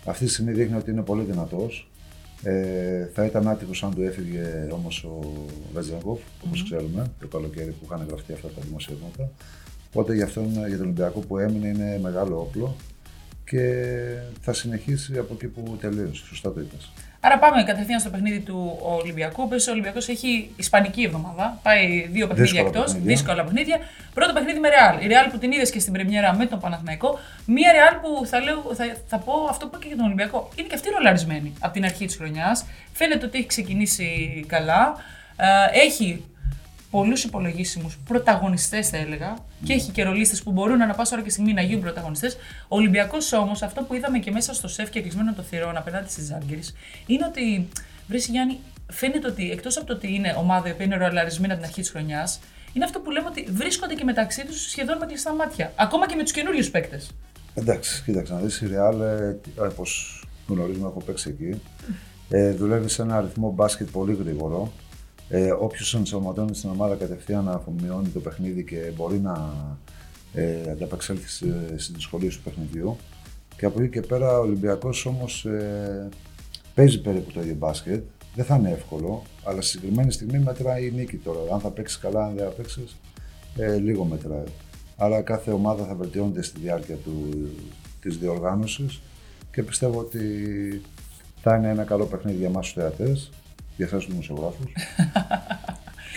[0.06, 1.88] Αυτή τη στιγμή δείχνει ότι είναι πολύ δυνατός.
[2.44, 5.20] Ε, θα ήταν άτυχος αν του έφυγε όμως ο
[5.74, 6.64] Βετζαγκόφ, όπως mm-hmm.
[6.64, 9.32] ξέρουμε, το καλοκαίρι που είχαν γραφτεί αυτά τα δημοσιεύματα.
[9.90, 12.76] Οπότε για, αυτόν, για τον Ολυμπιακό που έμεινε είναι μεγάλο όπλο
[13.46, 13.86] και
[14.42, 16.26] θα συνεχίσει από εκεί που τελείωσε.
[16.26, 16.92] Σωστά το είπες.
[17.26, 19.48] Άρα πάμε κατευθείαν στο παιχνίδι του Ολυμπιακού.
[19.48, 21.60] Πες ο Ολυμπιακός έχει ισπανική εβδομάδα.
[21.64, 22.94] Πάει δύο παιχνίδια εκτός.
[22.94, 23.80] Δύσκολα παιχνίδια.
[24.14, 25.04] Πρώτο παιχνίδι με Ρεάλ.
[25.04, 27.20] Η Ρεάλ που την είδες και στην Πρεμιέρα με τον Παναθηναϊκό.
[27.46, 30.50] Μία Ρεάλ που θα, λέω, θα, θα πω αυτό που είπα και για τον Ολυμπιακό.
[30.56, 32.66] Είναι και αυτή ρολαρισμένη από την αρχή της χρονιάς.
[32.94, 34.96] Φαίνεται ότι έχει ξεκινήσει καλά.
[35.38, 36.24] Ε, έχει
[36.94, 41.30] πολλούς υπολογίσιμους πρωταγωνιστές, θα έλεγα, και έχει και ρολίστε που μπορούν να πάσα ώρα και
[41.30, 42.34] στιγμή να γίνουν πρωταγωνιστές.
[42.68, 46.10] Ο Ολυμπιακός όμως, αυτό που είδαμε και μέσα στο σεφ και κλεισμένο το θηρόν απέναντι
[46.10, 46.60] στις Ζάγκερε,
[47.06, 47.68] είναι ότι
[48.08, 48.60] βρει Γιάννη,
[48.92, 51.90] φαίνεται ότι εκτός από το ότι είναι ομάδα που είναι ρολαρισμένη από την αρχή της
[51.90, 52.40] χρονιάς,
[52.74, 55.72] είναι αυτό που λέμε ότι βρίσκονται και μεταξύ τους σχεδόν με κλειστά μάτια.
[55.76, 57.12] Ακόμα και με τους καινούριους παίκτες.
[57.54, 58.96] Εντάξει, κοίταξε να δεις η Real,
[59.72, 61.62] όπως γνωρίζουμε, έχω παίξει εκεί.
[62.30, 64.72] Ε, δουλεύει σε ένα αριθμό μπάσκετ πολύ γρήγορο.
[65.30, 69.54] Ε, Όποιος ενσωματώνει στην ομάδα κατευθείαν αφομοιώνει το παιχνίδι και μπορεί να
[70.34, 72.98] ε, ανταπεξέλθει στις δυσκολίες του παιχνιδιού.
[73.58, 76.10] Και από εκεί και πέρα ο Ολυμπιακός όμως ε,
[76.76, 78.04] παίζει περίπου το ίδιο μπάσκετ.
[78.36, 81.54] Δεν θα είναι εύκολο, αλλά στη συγκεκριμένη στιγμή μετράει η νίκη τώρα.
[81.54, 82.96] Αν θα παίξεις καλά, αν δεν θα παίξεις,
[83.58, 84.44] ε, λίγο μετράει.
[84.98, 87.48] Άρα κάθε ομάδα θα βελτιώνεται στη διάρκεια του,
[88.02, 89.02] της διοργάνωσης
[89.52, 90.22] και πιστεύω ότι
[91.42, 93.32] θα είναι ένα καλό παιχνίδι για εμάς τους θεατές
[93.76, 94.72] για εσάς τους δημοσιογράφους.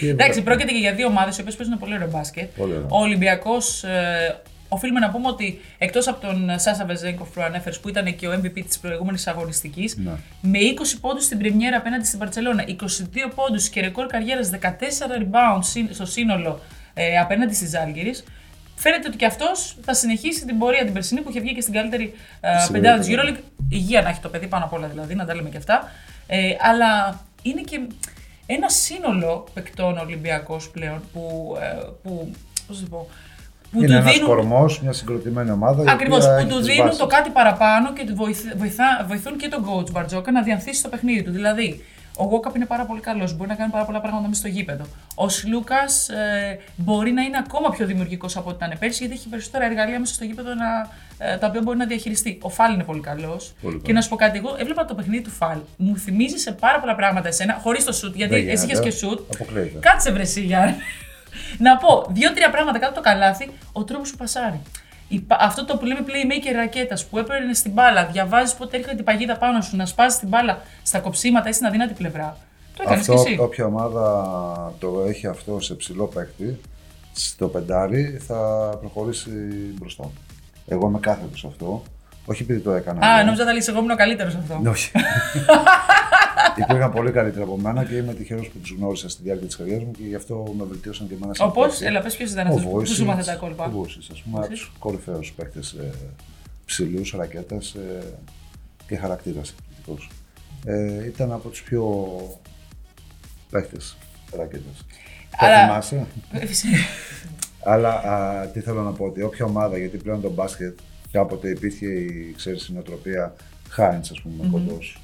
[0.00, 2.49] Εντάξει, πρόκειται και για δύο ομάδες οι οποίες παίζουν πολύ ωραίο μπάσκετ.
[2.88, 7.88] Ο Ολυμπιακός, ε, οφείλουμε να πούμε ότι εκτός από τον Σάσα Βεζέγκοφ που ανέφερες, που
[7.88, 10.11] ήταν και ο MVP της προηγούμενης αγωνιστικής, ναι.
[10.41, 12.75] με 20 πόντους στην Πρεμιέρα απέναντι στην Παρσελώνα, 22
[13.35, 14.57] πόντους και ρεκόρ καριέρας 14
[15.21, 16.61] rebounds στο σύνολο
[16.95, 18.11] ε, απέναντι στι Άλγηρε.
[18.79, 21.75] Φαίνεται ότι και αυτός θα συνεχίσει την πορεία την περσινή που είχε βγει και στην
[21.75, 23.41] καλύτερη ε, πεντάδα τη EuroLeague.
[23.69, 25.91] Υγεία να έχει το παιδί πάνω απ' όλα δηλαδή, να τα λέμε και αυτά.
[26.26, 27.81] Ε, αλλά είναι και
[28.47, 31.57] ένα σύνολο παικτών Ολυμπιακός πλέον που.
[31.61, 32.31] Ε, που
[32.67, 33.09] πώς το πω,
[33.73, 34.29] που είναι ένας δίνουν...
[34.29, 35.93] κορμός, μια συγκροτημένη ομάδα.
[35.93, 36.26] Ακριβώς.
[36.26, 38.07] Που του δίνουν το κάτι παραπάνω και
[38.57, 41.31] βοηθά, βοηθούν και τον coach Μπαρτζόκα να διανθίσει το παιχνίδι του.
[41.31, 41.85] Δηλαδή,
[42.17, 43.37] ο Γόκαπ είναι πάρα πολύ καλός.
[43.37, 44.85] Μπορεί να κάνει πάρα πολλά πράγματα μέσα στο γήπεδο.
[45.15, 49.29] Ο Σλούκα ε, μπορεί να είναι ακόμα πιο δημιουργικός από ό,τι ήταν πέρσι, γιατί έχει
[49.29, 50.88] περισσότερα εργαλεία μέσα στο γήπεδο να, ε,
[51.40, 52.38] τα οποία μπορεί να διαχειριστεί.
[52.42, 53.54] Ο Φάλ είναι πολύ καλός.
[53.82, 55.58] Και να σου πω κάτι, εγώ έβλεπα το παιχνίδι του Φάλ.
[55.76, 58.91] Μου θυμίζει σε πάρα πολλά πράγματα εσένα, χωρίς το σουτ, γιατί Δεν εσύ είχες και
[58.91, 59.21] σουτ.
[59.80, 60.75] Κάτσε βρεσί, Γιάννη.
[61.67, 64.60] να πω δύο-τρία πράγματα κάτω το καλάθι, ο τρόπος που πασάρει
[65.28, 69.36] αυτό το που λέμε playmaker ρακέτα που έπαιρνε στην μπάλα, διαβάζεις πότε έρχεται την παγίδα
[69.36, 72.36] πάνω σου, να σπάσει την μπάλα στα κοψίματα ή στην αδύνατη πλευρά.
[72.76, 73.36] Το έκανες και εσύ.
[73.41, 76.60] Όποια ομάδα το έχει αυτό σε ψηλό παίκτη,
[77.12, 78.36] στο πεντάρι, θα
[78.80, 79.30] προχωρήσει
[79.78, 80.10] μπροστά.
[80.67, 81.83] Εγώ είμαι κάθετος σε αυτό.
[82.26, 83.07] Όχι επειδή το έκανα.
[83.07, 84.71] Α, νόμιζα ότι εγώ ήμουν ο καλύτερος αυτό.
[84.71, 84.91] Όχι.
[86.57, 89.85] Υπήρχαν πολύ καλύτερα από μένα και είμαι τυχερός που τους γνώρισα στη διάρκεια της καριέρας
[89.85, 92.65] μου και γι' αυτό με βελτίωσαν και εμένα σαν Όπω, έλα, πες ποιος ήταν αυτός
[92.65, 93.65] που σου μάθε τα κόλπα.
[93.65, 95.91] Ο Βούση, ας πούμε, από τους κορυφαίους παίκτες ε,
[96.67, 98.05] ψηλούς, ρακέτε ε,
[98.87, 100.13] και χαρακτήρας εκπληκτικό.
[100.65, 101.85] Ε, ήταν από τους πιο
[103.50, 103.97] παίκτες
[104.37, 104.71] ρακέτε.
[105.37, 105.67] Αλλά...
[105.67, 106.07] θυμάσαι;
[107.67, 110.79] Αλλά α, τι θέλω να πω, ότι όποια ομάδα, γιατί πλέον το μπάσκετ
[111.11, 113.35] κάποτε υπήρχε η, ξέρεις, η νοοτροπία
[113.69, 114.50] Χάιντς, ας πούμε, mm-hmm.
[114.50, 115.00] κοντός.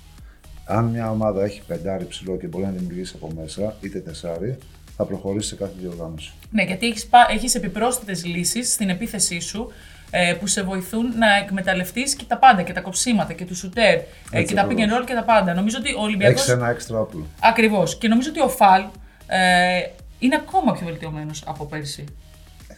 [0.64, 4.58] Αν μια ομάδα έχει πεντάρι ψηλό και μπορεί να δημιουργήσει από μέσα, είτε τεσάρι,
[4.96, 6.32] θα προχωρήσει σε κάθε διοργάνωση.
[6.50, 9.72] Ναι, γιατί έχεις έχεις επιπρόσθετες λύσεις στην επίθεσή σου
[10.10, 13.98] ε, που σε βοηθούν να εκμεταλλευτείς και τα πάντα, και τα κοψίματα και τους σουτέρ
[14.30, 15.54] ε, και τα pick and roll και τα πάντα.
[15.54, 16.40] Νομίζω ότι ο Ολυμπιακός.
[16.40, 17.26] Έχεις ένα έξτρα όπλο.
[17.40, 17.98] Ακριβώς.
[17.98, 18.82] Και νομίζω ότι ο Φαλ
[19.26, 19.82] ε,
[20.18, 22.04] είναι ακόμα πιο βελτιωμένος από πέρσι.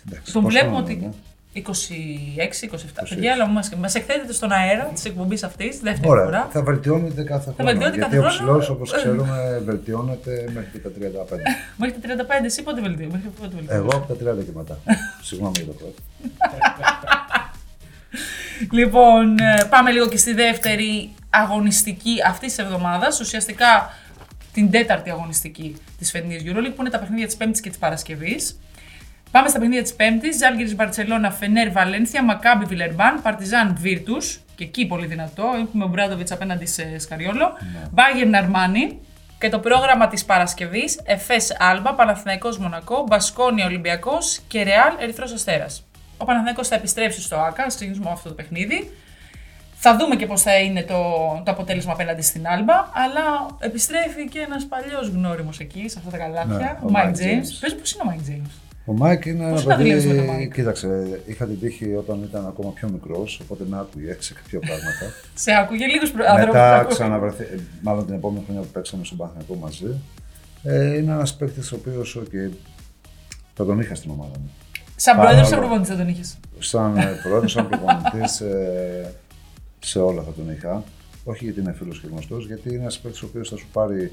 [0.08, 0.94] Εντάξει, Τον βλέπουμε ότι.
[0.94, 1.10] Ναι.
[1.54, 1.60] 26-27.
[3.08, 6.48] Παιδιά, αλλά μας μας εκθέτεται στον αέρα της εκπομπής αυτής, δεύτερη Ωραία, φορά.
[6.52, 7.56] Θα βελτιώνεται κάθε χρόνο.
[7.56, 11.38] Θα βελτιώνεται γιατί κάθε ο ψηλός, όπως ξέρουμε, βελτιώνεται μέχρι τα 35.
[11.76, 13.30] μέχρι τα 35, εσύ πότε βελτιώνεται.
[13.68, 14.78] Εγώ από τα 30 και μετά.
[15.22, 16.02] Συγγνώμη για το πρώτο.
[18.78, 23.20] λοιπόν, ε, πάμε λίγο και στη δεύτερη αγωνιστική αυτής της εβδομάδας.
[23.20, 23.90] Ουσιαστικά
[24.52, 28.58] την τέταρτη αγωνιστική της φετινής EuroLeague που είναι τα παιχνίδια της Πέμπτης και της Παρασκευής.
[29.34, 30.36] Πάμε στα παιχνίδια της Πέμπτης.
[30.36, 34.40] Ζάλγκη Μπαρσελόνα, Φενέρ Βαλένθια, Μακάμπι Βιλερμπάν, Παρτιζάν Βίρτους.
[34.54, 35.44] Και εκεί πολύ δυνατό.
[35.62, 37.52] Έχουμε ο Μπράδοβιτ απέναντι σε Σκαριόλο.
[37.90, 38.98] Μπάγερ Ναρμάνι.
[39.38, 45.84] Και το πρόγραμμα της Παρασκευής, Εφές Άλμπα, Παναθηναϊκός Μονακό, Μπασκόνια Ολυμπιακός και Ρεάλ Ερυθρός Αστέρας.
[46.18, 48.90] Ο Παναθηναϊκός θα επιστρέψει στο ΟΑΚΑ, ξεκινήσουμε αυτό το παιχνίδι.
[49.74, 51.02] Θα δούμε και πώς θα είναι το,
[51.44, 52.74] το αποτέλεσμα απέναντι στην Άλμπα.
[52.74, 57.58] Αλλά επιστρέφει και ένας παλιός γνώριμος εκεί, σε αυτά τα καλάθια, ναι, ο Μάικ Τζέιμς.
[57.58, 58.50] Πες πώς είναι ο Μάικ Τζέιμς;
[58.86, 60.50] Ο Μάικ είναι ένα παιδί.
[60.54, 65.14] Κοίταξε, είχα την τύχη όταν ήταν ακόμα πιο μικρός, οπότε με άκουγε σε κάποια πράγματα.
[65.44, 66.46] σε άκουγε λίγο προ...
[66.46, 67.44] Μετά ξαναβρεθεί,
[67.82, 70.00] μάλλον την επόμενη χρονιά που παίξαμε στον Παναθηναϊκό μαζί.
[70.62, 72.52] Ε, είναι ένας παίκτης ο οποίος okay,
[73.54, 74.50] θα τον είχα στην ομάδα μου.
[74.96, 76.38] Σαν πρόεδρος ή σαν προπονητής θα τον είχες.
[76.58, 78.40] Σαν πρόεδρος, σαν προπονητής.
[78.40, 79.14] Ε,
[79.78, 80.84] σε όλα θα τον είχα.
[81.24, 84.12] Όχι γιατί είναι φίλος και γνωστός, γιατί είναι ένας παίκτης ο οποίος θα σου πάρει.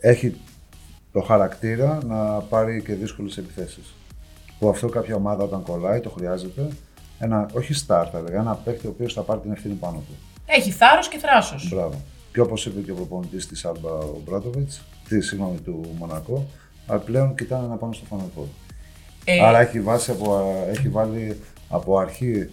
[0.00, 0.36] Έχει
[1.12, 3.94] το χαρακτήρα να πάρει και δύσκολες επιθέσεις.
[4.58, 6.68] Που αυτό κάποια ομάδα όταν κολλάει το χρειάζεται.
[7.18, 10.14] Ένα, όχι start, θα έλεγα, ένα παίκτη ο οποίος θα πάρει την ευθύνη πάνω του.
[10.46, 11.68] Έχει θάρρος και θράσος.
[11.68, 12.02] Μπράβο.
[12.32, 16.46] Και όπως είπε και ο προπονητής της Άλμπα ο Μπράτοβιτς, τη συγγνώμη του Μονακό,
[16.86, 18.42] αλλά πλέον κοιτάνε να πάνε στο Final
[19.24, 19.40] ε...
[19.40, 22.50] Άρα έχει, βάσει από, έχει βάλει από αρχή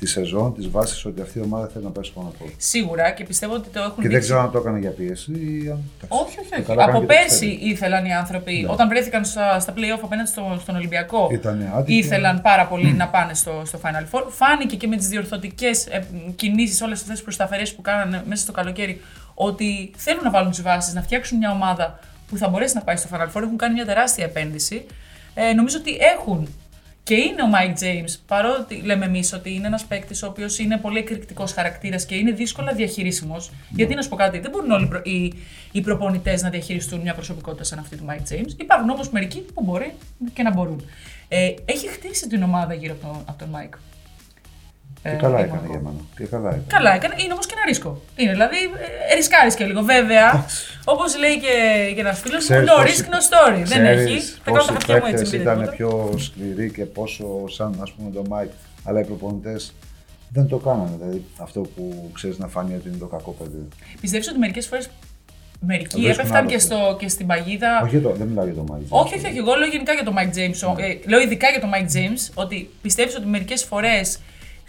[0.00, 3.24] τη σεζόν της βάσης ότι αυτή η ομάδα θέλει να πέσει πάνω από Σίγουρα και
[3.24, 5.82] πιστεύω ότι το έχουν Και δεν ξέρω αν το έκανε για πίεση ή αν.
[6.08, 6.60] Όχι, όχι.
[6.60, 6.80] όχι.
[6.80, 8.72] Από πέρσι ήθελαν οι άνθρωποι, ναι.
[8.72, 11.28] όταν βρέθηκαν στα, στα playoff απέναντι στο, στον Ολυμπιακό,
[11.84, 14.24] ήθελαν πάρα πολύ να πάνε στο, στο Final Four.
[14.28, 18.52] Φάνηκε και με τις διορθωτικές ε, κινήσεις, όλες αυτές τις προσταφερές που κάνανε μέσα στο
[18.52, 19.00] καλοκαίρι,
[19.34, 22.96] ότι θέλουν να βάλουν τις βάσεις, να φτιάξουν μια ομάδα που θα μπορέσει να πάει
[22.96, 23.42] στο Final Four.
[23.42, 24.86] Έχουν κάνει μια τεράστια επένδυση.
[25.34, 26.48] Ε, νομίζω ότι έχουν
[27.10, 30.76] και είναι ο Mike James, παρότι λέμε εμείς ότι είναι ένας παίκτης ο οποίος είναι
[30.76, 33.50] πολύ εκρηκτικός χαρακτήρας και είναι δύσκολα διαχειρίσιμος.
[33.50, 33.56] Ναι.
[33.70, 35.32] Γιατί να σου πω κάτι, δεν μπορούν όλοι οι,
[35.72, 38.60] οι προπονητές να διαχειριστούν μια προσωπικότητα σαν αυτή του Mike James.
[38.60, 39.92] Υπάρχουν όμω μερικοί που μπορεί
[40.32, 40.84] και να μπορούν.
[41.28, 43.78] Ε, έχει χτίσει την ομάδα γύρω από τον, από τον Mike.
[45.02, 46.00] Και ε, καλά έκανε για μένα.
[46.16, 46.64] Και καλά έκανε.
[46.66, 47.14] Καλά έκανε.
[47.18, 48.02] Είναι όμως και ένα ρίσκο.
[48.16, 48.56] Είναι δηλαδή,
[49.10, 49.82] ε, ρισκάρεις και λίγο.
[49.82, 50.46] Βέβαια,
[50.92, 51.56] όπως λέει και,
[51.94, 53.62] και ένας φίλος, no risk, no story.
[53.64, 54.20] Δεν έχει.
[54.20, 55.36] Θα κάνω τα χαρτιά μου έτσι.
[55.36, 59.72] Ήταν πιο σκληροί και πόσο σαν ας πούμε το Mike, αλλά οι προπονητές
[60.32, 60.96] δεν το κάνανε.
[60.98, 63.68] Δηλαδή αυτό που ξέρεις να φανεί ότι είναι το κακό παιδί.
[64.00, 64.90] Πιστεύεις ότι μερικές φορές
[65.66, 69.00] Μερικοί έπεφταν και, στο, και στην παγίδα; Όχι, το, δεν μιλάω για τον Mike James.
[69.04, 69.38] Όχι, όχι, όχι.
[69.38, 70.76] Εγώ λέω γενικά για τον Mike James.
[70.76, 70.86] Ναι.
[70.86, 74.18] Ε, λέω ειδικά για τον Mike James ότι πιστεύεις ότι μερικές φορές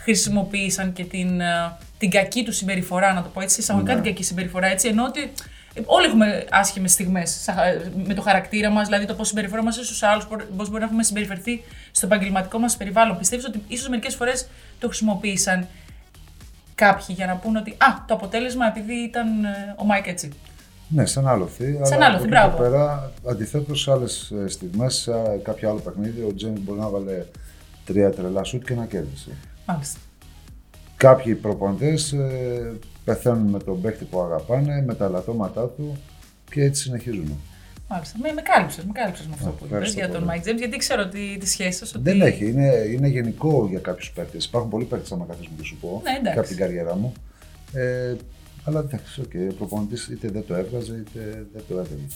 [0.04, 4.02] χρησιμοποίησαν και την, ε, την κακή τους συμπεριφορά, να το πω έτσι, εισαγωγικά ναι.
[4.02, 5.32] την κακή συμπεριφορά, έτσι, ενώ ότι
[5.74, 10.04] ε, όλοι έχουμε άσχημες στιγμές ε, με το χαρακτήρα μας, δηλαδή το πώς συμπεριφερόμαστε στους
[10.04, 13.18] άλλους, πώς μπορεί να έχουμε συμπεριφερθεί στο επαγγελματικό μας περιβάλλον.
[13.18, 14.48] Πιστεύεις ότι ίσως μερικές φορές
[14.80, 15.68] το χρησιμοποίησαν
[16.76, 19.28] κάποιοι για να πούνε ότι Α, το αποτέλεσμα επειδή ήταν
[19.76, 20.30] ο Μάικ έτσι.
[20.88, 21.80] Ναι, σαν άλλοθι.
[21.82, 22.58] Σαν άλλοθι, μπράβο.
[22.58, 25.12] Πέρα, αντιθέτως, σε άλλες στιγμές, σε
[25.44, 27.26] κάποιο άλλο παιχνίδι, ο Τζέιμ μπορεί να βάλε
[27.86, 29.30] τρία τρελά σουτ και να κέρδισε.
[29.72, 30.00] Μάλιστα.
[30.98, 35.98] Κάποιοι προπονητές ε, πεθαίνουν με τον παίχτη που αγαπάνε, με τα λατώματά του
[36.52, 37.40] και έτσι συνεχίζουν.
[37.88, 38.18] Μάλιστα.
[38.22, 41.02] Με, με κάλυψες με, κάλυψες με αυτό που είπες για τον Mike James, γιατί ξέρω
[41.02, 41.94] ότι τη σχέση σας.
[41.98, 42.50] Δεν έχει.
[42.50, 44.38] Είναι, είναι γενικό για κάποιους παίχτε.
[44.38, 47.14] Υπάρχουν πολλοί παίχτε, άμα καθίσουμε και σου πω, ναι, και από την καριέρα μου.
[47.74, 48.16] Ε,
[48.64, 52.08] αλλά εντάξει, okay, ο προπονητής είτε δεν το έβγαζε είτε δεν το έβγαζε.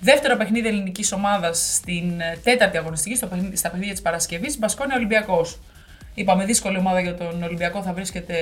[0.00, 4.96] Δεύτερο παιχνίδι ελληνικής ομάδας στην ε, τέταρτη αγωνιστική, στο παιχνίδι, στα παιχνίδια της Παρασκευής, Μπασκόνια
[4.96, 5.58] Ολυμπιακός.
[6.14, 8.34] Είπαμε δύσκολη ομάδα για τον Ολυμπιακό, θα βρίσκεται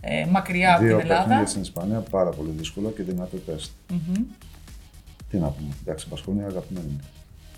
[0.00, 1.36] ε, μακριά από την Ελλάδα.
[1.36, 3.70] Δύο στην Ισπανία, πάρα πολύ δύσκολο και δυνατό τεστ.
[3.90, 4.20] Mm-hmm.
[5.30, 7.00] Τι να πούμε, εντάξει, Πασκόνια αγαπημένη.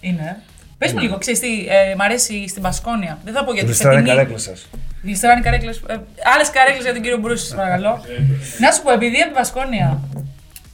[0.01, 0.43] Είναι.
[0.79, 3.19] Πες μου λίγο, ξέρεις τι, ε, μ' αρέσει στην Πασκόνια.
[3.25, 3.67] Δεν θα πω γιατί.
[3.67, 4.67] Γλιστράνε καρέκλες σας.
[5.03, 5.83] Γλιστράνε καρέκλες.
[5.89, 6.01] Ε,
[6.35, 8.01] Άλλες καρέκλες για τον κύριο Μπρούση, παρακαλώ.
[8.61, 10.01] να σου πω, επειδή από την Πασκόνια.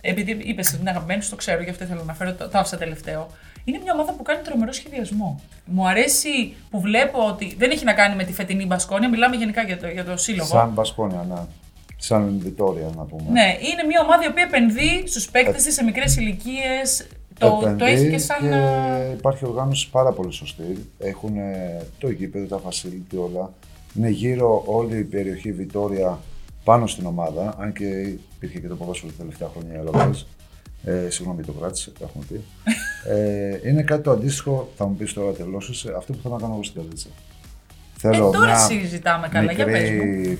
[0.00, 2.76] Επειδή είπες την αγαπημένη σου, το ξέρω, γι' αυτό θέλω να φέρω το, το άφησα
[2.76, 3.30] τελευταίο
[3.64, 5.40] είναι μια ομάδα που κάνει τρομερό σχεδιασμό.
[5.64, 9.62] Μου αρέσει που βλέπω ότι δεν έχει να κάνει με τη φετινή Μπασκόνια, μιλάμε γενικά
[9.62, 10.48] για το, για το σύλλογο.
[10.48, 11.40] Σαν Μπασκόνια, ναι.
[11.96, 13.22] Σαν Βιτόρια, να πούμε.
[13.30, 17.06] Ναι, είναι μια ομάδα η οποία επενδύει στους παίκτες της σε μικρές ηλικίες.
[17.38, 18.38] Το, το έχει και σαν.
[18.40, 20.90] Και υπάρχει οργάνωση πάρα πολύ σωστή.
[20.98, 21.34] Έχουν
[21.98, 23.52] το γήπεδο, τα facility όλα.
[23.94, 26.18] Είναι γύρω όλη η περιοχή Βιτόρια
[26.64, 27.54] πάνω στην ομάδα.
[27.58, 27.84] Αν και
[28.36, 30.14] υπήρχε και το ποδόσφαιρο τα τελευταία χρόνια οι
[30.84, 32.40] ε, συγγνώμη, το κράτησε, το έχουμε πει.
[33.08, 36.52] ε, είναι κάτι το αντίστοιχο, θα μου πεις τώρα τελώσει, αυτό που θέλω να κάνω
[36.52, 37.08] εγώ στην Καλίτσα.
[37.96, 40.38] Θέλω ε, τώρα μια συζητάμε καλά, μικρή για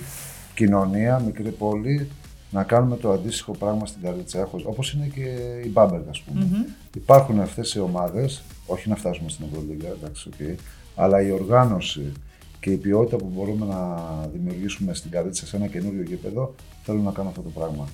[0.55, 2.09] κοινωνία, μικρή πόλη,
[2.50, 4.48] να κάνουμε το αντίστοιχο πράγμα στην Καλίτσα.
[4.64, 5.20] Όπως είναι και
[5.64, 6.46] η Μπάμπερ, ας πούμε.
[6.50, 6.96] Mm-hmm.
[6.96, 10.55] Υπάρχουν αυτές οι ομάδες, όχι να φτάσουμε στην Ευρωλίγα, εντάξει, okay,
[10.94, 12.12] αλλά η οργάνωση
[12.61, 13.98] και η ποιότητα που μπορούμε να
[14.33, 17.88] δημιουργήσουμε στην Καλίτσα σε ένα καινούριο γήπεδο, θέλω να κάνω αυτό το πράγμα.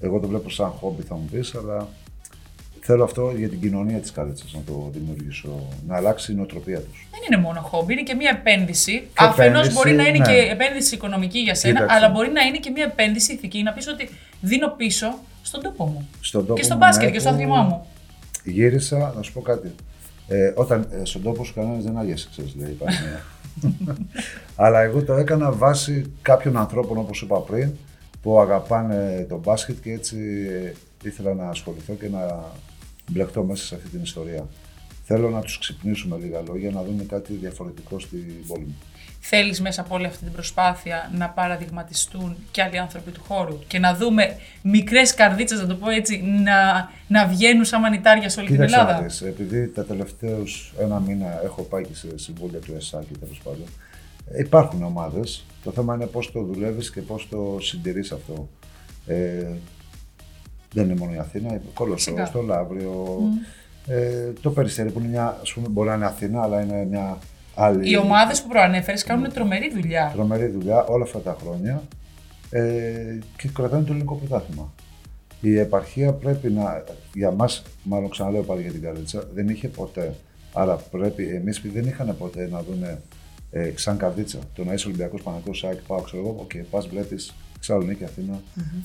[0.00, 1.88] Εγώ το βλέπω σαν χόμπι, θα μου πεις, αλλά
[2.80, 7.08] θέλω αυτό για την κοινωνία της κάλετσας να το δημιουργήσω, να αλλάξει η νοοτροπία τους.
[7.10, 9.08] Δεν είναι μόνο χόμπι, είναι και μια επένδυση.
[9.14, 10.24] Αφενός μπορεί να είναι ναι.
[10.24, 13.62] και επένδυση οικονομική για σένα, αλλά μπορεί να είναι και μια επένδυση ηθική.
[13.62, 14.08] Να πεις ότι
[14.40, 16.08] δίνω πίσω στον τόπο μου.
[16.20, 17.86] Στον τόπο και στο μπάσκετ ναι, και στο άθλημά μου.
[18.44, 19.74] Γύρισα, να σου πω κάτι.
[20.28, 22.78] Ε, όταν ε, στον τόπο σου κανένας δεν άγιασε, ξέρεις, λέει
[24.56, 27.72] Αλλά εγώ το έκανα βάσει κάποιων ανθρώπων, όπως είπα πριν,
[28.22, 30.18] που αγαπάνε το μπάσκετ και έτσι
[31.02, 32.44] ήθελα να ασχοληθώ και να
[33.10, 34.46] μπλεχτώ μέσα σε αυτή την ιστορία.
[35.04, 38.76] Θέλω να τους ξυπνήσουμε λίγα λόγια, να δούμε κάτι διαφορετικό στην πόλη μου.
[39.22, 43.78] Θέλεις μέσα από όλη αυτή την προσπάθεια να παραδειγματιστούν και άλλοι άνθρωποι του χώρου και
[43.78, 48.48] να δούμε μικρές καρδίτσες, να το πω έτσι, να, να βγαίνουν σαν μανιτάρια σε όλη
[48.48, 53.04] Κοίταξε την Ελλάδα; επειδή τα τελευταίους ένα μήνα έχω πάει και σε συμβούλια του ΕΣΑ
[53.08, 53.66] και τέλος πάντων,
[54.38, 55.44] Υπάρχουν ομάδες.
[55.64, 58.48] Το θέμα είναι πώς το δουλεύεις και πώς το συντηρείς αυτό.
[59.06, 59.46] Ε,
[60.72, 63.18] δεν είναι μόνο η Αθήνα, η Κολοσσό, το Λαύριο,
[63.86, 67.18] ε, το Περιστέρι που είναι μια, ας πούμε, μπορεί να είναι Αθήνα, αλλά είναι μια
[67.54, 67.90] άλλη.
[67.90, 70.10] Οι ομάδες που προανέφερες κάνουν τρομερή δουλειά.
[70.14, 71.82] Τρομερή δουλειά όλα αυτά τα χρόνια
[72.50, 74.72] ε, και κρατάνε το ελληνικό πρωτάθλημα.
[75.40, 80.14] Η επαρχία πρέπει να, για μας, μάλλον ξαναλέω πάλι για την Καρδίτσα, δεν είχε ποτέ.
[80.52, 82.84] Άρα πρέπει, εμείς που δεν είχαν ποτέ να δουν
[83.50, 87.34] ε, σαν καρδίτσα το να είσαι Ολυμπιακός Παναγό Σάκ, πάω, ξέρω εγώ, και πας βλέπεις
[87.56, 88.40] Θεσσαλονίκη, Αθήνα,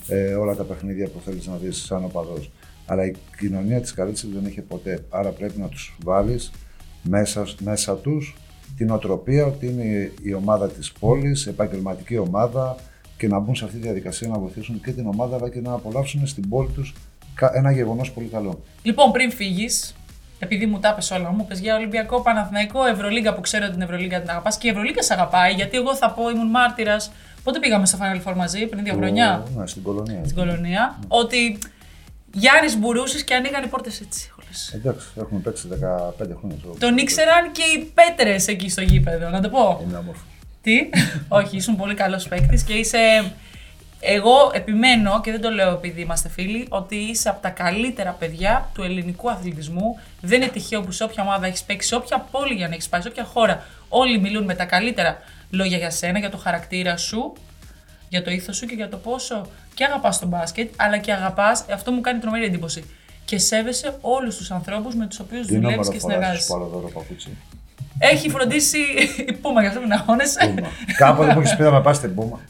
[0.06, 2.50] ε, όλα τα παιχνίδια που θέλεις να δεις σαν οπαδός.
[2.86, 5.04] Αλλά η κοινωνία της καρδίτσα δεν είχε ποτέ.
[5.10, 6.50] Άρα πρέπει να τους βάλεις
[7.02, 8.36] μέσα, μέσα τους
[8.76, 12.76] την οτροπία ότι είναι η ομάδα της πόλης, επαγγελματική ομάδα
[13.16, 15.72] και να μπουν σε αυτή τη διαδικασία να βοηθήσουν και την ομάδα αλλά και να
[15.72, 16.94] απολαύσουν στην πόλη τους
[17.52, 18.62] ένα γεγονός πολύ καλό.
[18.82, 19.94] Λοιπόν, πριν φύγεις,
[20.38, 24.20] επειδή μου τα πες όλα, μου πες για Ολυμπιακό, Παναθηναϊκό, Ευρωλίγκα που ξέρω την Ευρωλίγκα
[24.20, 27.10] την αγαπάς και η Ευρωλίγκα σε αγαπάει, γιατί εγώ θα πω, ήμουν μάρτυρας.
[27.42, 30.20] Πότε πήγαμε στο Final Four μαζί, πριν δύο χρόνια; Ναι, στην κολονία.
[30.24, 30.98] Στην κολονία.
[31.08, 31.58] Ότι
[32.32, 34.30] Γιάννης μπορούσε και ανοίγαν οι πόρτες έτσι.
[34.74, 35.76] Εντάξει, έχουμε παίξει 15
[36.38, 36.56] χρόνια.
[36.78, 39.80] Τον ήξεραν και οι πέτρες εκεί στο γήπεδο, να το πω.
[39.86, 40.22] Είναι όμορφο.
[40.62, 40.88] Τι,
[41.38, 43.32] όχι, ήσουν πολύ καλός παίκτης και είσαι.
[44.00, 48.70] Εγώ επιμένω και δεν το λέω επειδή είμαστε φίλοι, ότι είσαι από τα καλύτερα παιδιά
[48.74, 49.98] του ελληνικού αθλητισμού.
[50.20, 52.88] Δεν είναι τυχαίο που σε όποια ομάδα έχεις παίξει, σε όποια πόλη για να έχεις
[52.88, 55.18] πάει, σε όποια χώρα, όλοι μιλούν με τα καλύτερα
[55.50, 57.32] λόγια για σένα, για το χαρακτήρα σου,
[58.08, 61.64] για το ήθος σου και για το πόσο και αγαπάς τον μπάσκετ, αλλά και αγαπάς,
[61.72, 62.90] αυτό μου κάνει τρομερή εντύπωση.
[63.24, 66.52] Και σέβεσαι όλους τους ανθρώπους με τους οποίους δουλεύεις και συνεργάζεσαι.
[67.98, 68.78] Έχει φροντίσει
[69.26, 70.54] η Πούμα για αυτό που να αγώνεσαι.
[70.96, 72.40] Κάποτε μου έχεις πει να με πας στην Πούμα.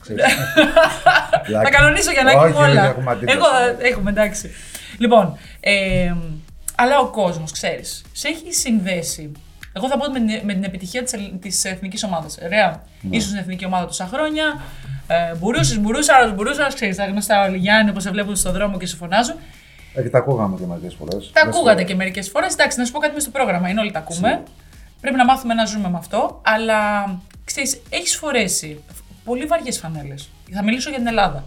[1.63, 2.97] Θα κανονίσω για να έχουμε όλα.
[3.25, 3.47] Εγώ
[3.79, 4.51] έχουμε εντάξει.
[4.99, 6.15] Λοιπόν, ε,
[6.75, 9.33] αλλά ο κόσμος, ξέρεις, σε έχει συνδέσει.
[9.73, 10.05] Εγώ θα πω
[10.45, 11.03] με, την επιτυχία
[11.41, 12.39] της εθνικής ομάδας.
[12.45, 12.83] Ωραία.
[13.01, 13.17] Ναι.
[13.17, 14.61] Ήσουν στην εθνική ομάδα τόσα χρόνια.
[15.07, 16.67] Ε, μπορούσε, μπορούσε, άλλο μπορούσε.
[16.75, 19.37] Ξέρεις, τα γνωστά όλοι Γιάννη, όπως σε βλέπουν στον δρόμο και σε φωνάζουν.
[19.95, 21.31] Ε, και τα ακούγαμε και μερικές φορές.
[21.33, 22.53] Τα ακούγατε και μερικές φορές.
[22.53, 23.69] Εντάξει, να σου πω κάτι μες στο πρόγραμμα.
[23.69, 24.43] Είναι όλοι τα ακούμε.
[25.01, 26.41] Πρέπει να μάθουμε να ζούμε με αυτό.
[26.45, 26.71] Αλλά
[27.45, 28.85] ξέρεις, έχεις φορέσει
[29.25, 30.29] πολύ βαριές φανέλες.
[30.53, 31.45] Θα μιλήσω για την Ελλάδα.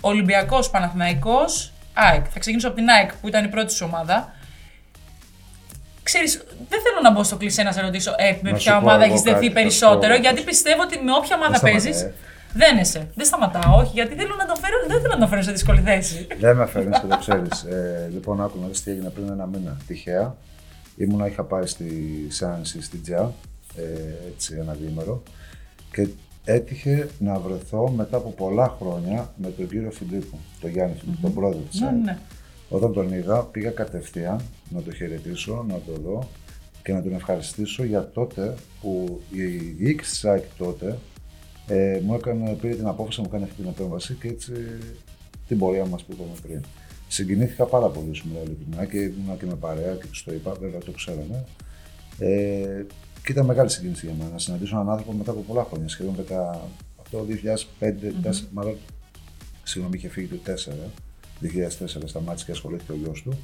[0.00, 2.24] Ολυμπιακός, Παναθηναϊκός, ΑΕΚ.
[2.30, 4.32] Θα ξεκινήσω από την ΑΕΚ που ήταν η πρώτη σου ομάδα.
[6.02, 9.20] Ξέρεις, δεν θέλω να μπω στο κλεισέ να σε ρωτήσω ε, με ποια ομάδα έχεις
[9.20, 12.10] δεθεί περισσότερο, γιατί πιστεύω ότι με όποια ομάδα παίζεις.
[12.54, 13.10] Δεν είσαι.
[13.14, 15.80] Δεν σταματάω, όχι, γιατί θέλω να το φέρω, δεν θέλω να το φέρω σε δύσκολη
[15.80, 16.26] θέση.
[16.38, 17.62] Δεν με φέρνεις και το ξέρεις.
[17.62, 19.76] Ε, λοιπόν, άκου να δεις τι έγινε πριν ένα μήνα.
[19.86, 20.34] Τυχαία.
[20.96, 21.90] Ήμουνα, είχα πάει στη
[22.28, 23.34] Σάνση στη Τζα,
[23.76, 25.22] ε, έτσι ένα διήμερο.
[25.92, 26.08] Και
[26.44, 31.22] έτυχε να βρεθώ μετά από πολλά χρόνια με τον κύριο Φιλίππου, τον Γιάννη Φιλίππου, mm-hmm.
[31.22, 32.18] τον πρόεδρο της ναι, ναι.
[32.68, 36.28] Όταν τον είδα, πήγα κατευθείαν να το χαιρετήσω, να το δω
[36.82, 40.98] και να τον ευχαριστήσω για τότε που η διοίκηση της ΑΕΚ τότε
[41.66, 44.52] ε, μου έκανε, πήρε την απόφαση να μου κάνει αυτή την επέμβαση και έτσι
[45.48, 46.60] την πορεία μας που είπαμε πριν.
[47.12, 50.52] Συγκινήθηκα πάρα πολύ σου μιλάω ειλικρινά και ήμουν και με παρέα και τους το είπα,
[50.60, 51.44] βέβαια το ξέρανε.
[52.18, 52.84] Ε,
[53.24, 56.14] και ήταν μεγάλη συγκίνηση για μένα να συναντήσω έναν άνθρωπο μετά από πολλά χρόνια, σχεδόν
[56.16, 56.20] 10,
[56.96, 57.26] από το
[57.80, 58.46] 2005, mm-hmm.
[58.52, 58.76] μάλλον,
[59.62, 60.52] συγγνώμη, είχε φύγει το
[61.40, 63.38] 2004, 2004 σταμάτησε και ασχολήθηκε ο γιος του.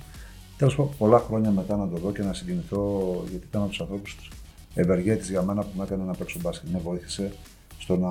[0.57, 3.81] Τέλος πάντων, πολλά χρόνια μετά να το δω και να συγκινηθώ, γιατί ήταν από τους
[3.81, 4.31] ανθρώπους
[4.75, 6.69] ευεργέτης για μένα που με έκανε να παίξω μπάσκετ.
[6.71, 7.33] Με βοήθησε
[7.79, 8.11] στο να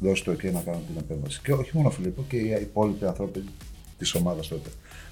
[0.00, 1.40] δώσει το εκεί να κάνω την επέμβαση.
[1.42, 3.44] Και όχι μόνο ο Φιλίππο και οι υπόλοιποι άνθρωποι
[3.98, 4.70] της ομάδας τότε.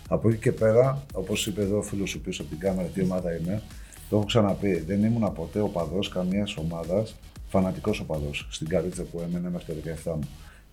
[0.09, 3.03] Από εκεί και πέρα, όπως είπε εδώ ο φίλος σου πίσω από την κάμερα, τι
[3.03, 3.62] ομάδα είμαι,
[4.09, 4.79] το έχω ξαναπεί.
[4.87, 7.14] Δεν ήμουν ποτέ οπαδό καμίας ομάδας,
[7.49, 10.29] φανατικός οπαδό στην καρδίτσα που έμενε μέχρι το 17 μου.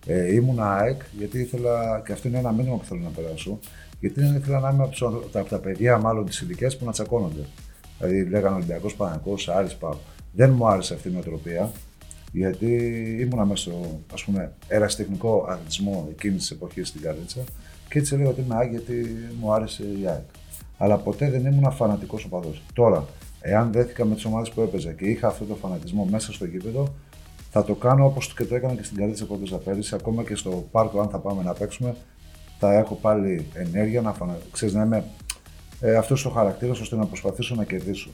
[0.06, 3.58] Ε, ήμουν ΑΕΚ γιατί ήθελα, και αυτό είναι ένα μήνυμα που θέλω να περάσω,
[4.00, 7.46] γιατί δεν ήθελα να είμαι από, από τα παιδιά μάλλον της ηλικίας που να τσακώνονται.
[7.98, 9.96] Δηλαδή λέγανε Ολυμπιακός Παναγικός, Άρης Πάο.
[10.32, 11.70] Δεν μου άρεσε αυτή η νοοτροπία,
[12.32, 12.66] γιατί
[13.20, 17.40] ήμουνα μέσα στο ας πούμε, ερασιτεχνικό αθλητισμό εκείνης της εποχής στην Καρδίτσα
[17.90, 18.94] και έτσι έλεγα ότι είμαι ΑΕΚ γιατί
[19.40, 20.28] μου άρεσε η ΑΕΚ.
[20.78, 22.62] Αλλά ποτέ δεν ήμουν φανατικός οπαδός.
[22.72, 23.06] Τώρα,
[23.40, 26.94] εάν δέθηκα με τις ομάδες που έπαιζα και είχα αυτό το φανατισμό μέσα στο γήπεδο,
[27.50, 29.94] θα το κάνω όπως και το έκανα και στην Καρδίτσα που έπαιζα πέρυσι.
[29.94, 31.94] Ακόμα και στο πάρκο, αν θα πάμε να παίξουμε,
[32.58, 34.38] θα έχω πάλι ενέργεια να, φανα...
[34.50, 35.04] Ξέρεις, να είμαι
[35.80, 38.10] ε, αυτός ο χαρακτήρας ώστε να προσπαθήσω να κερδίσω.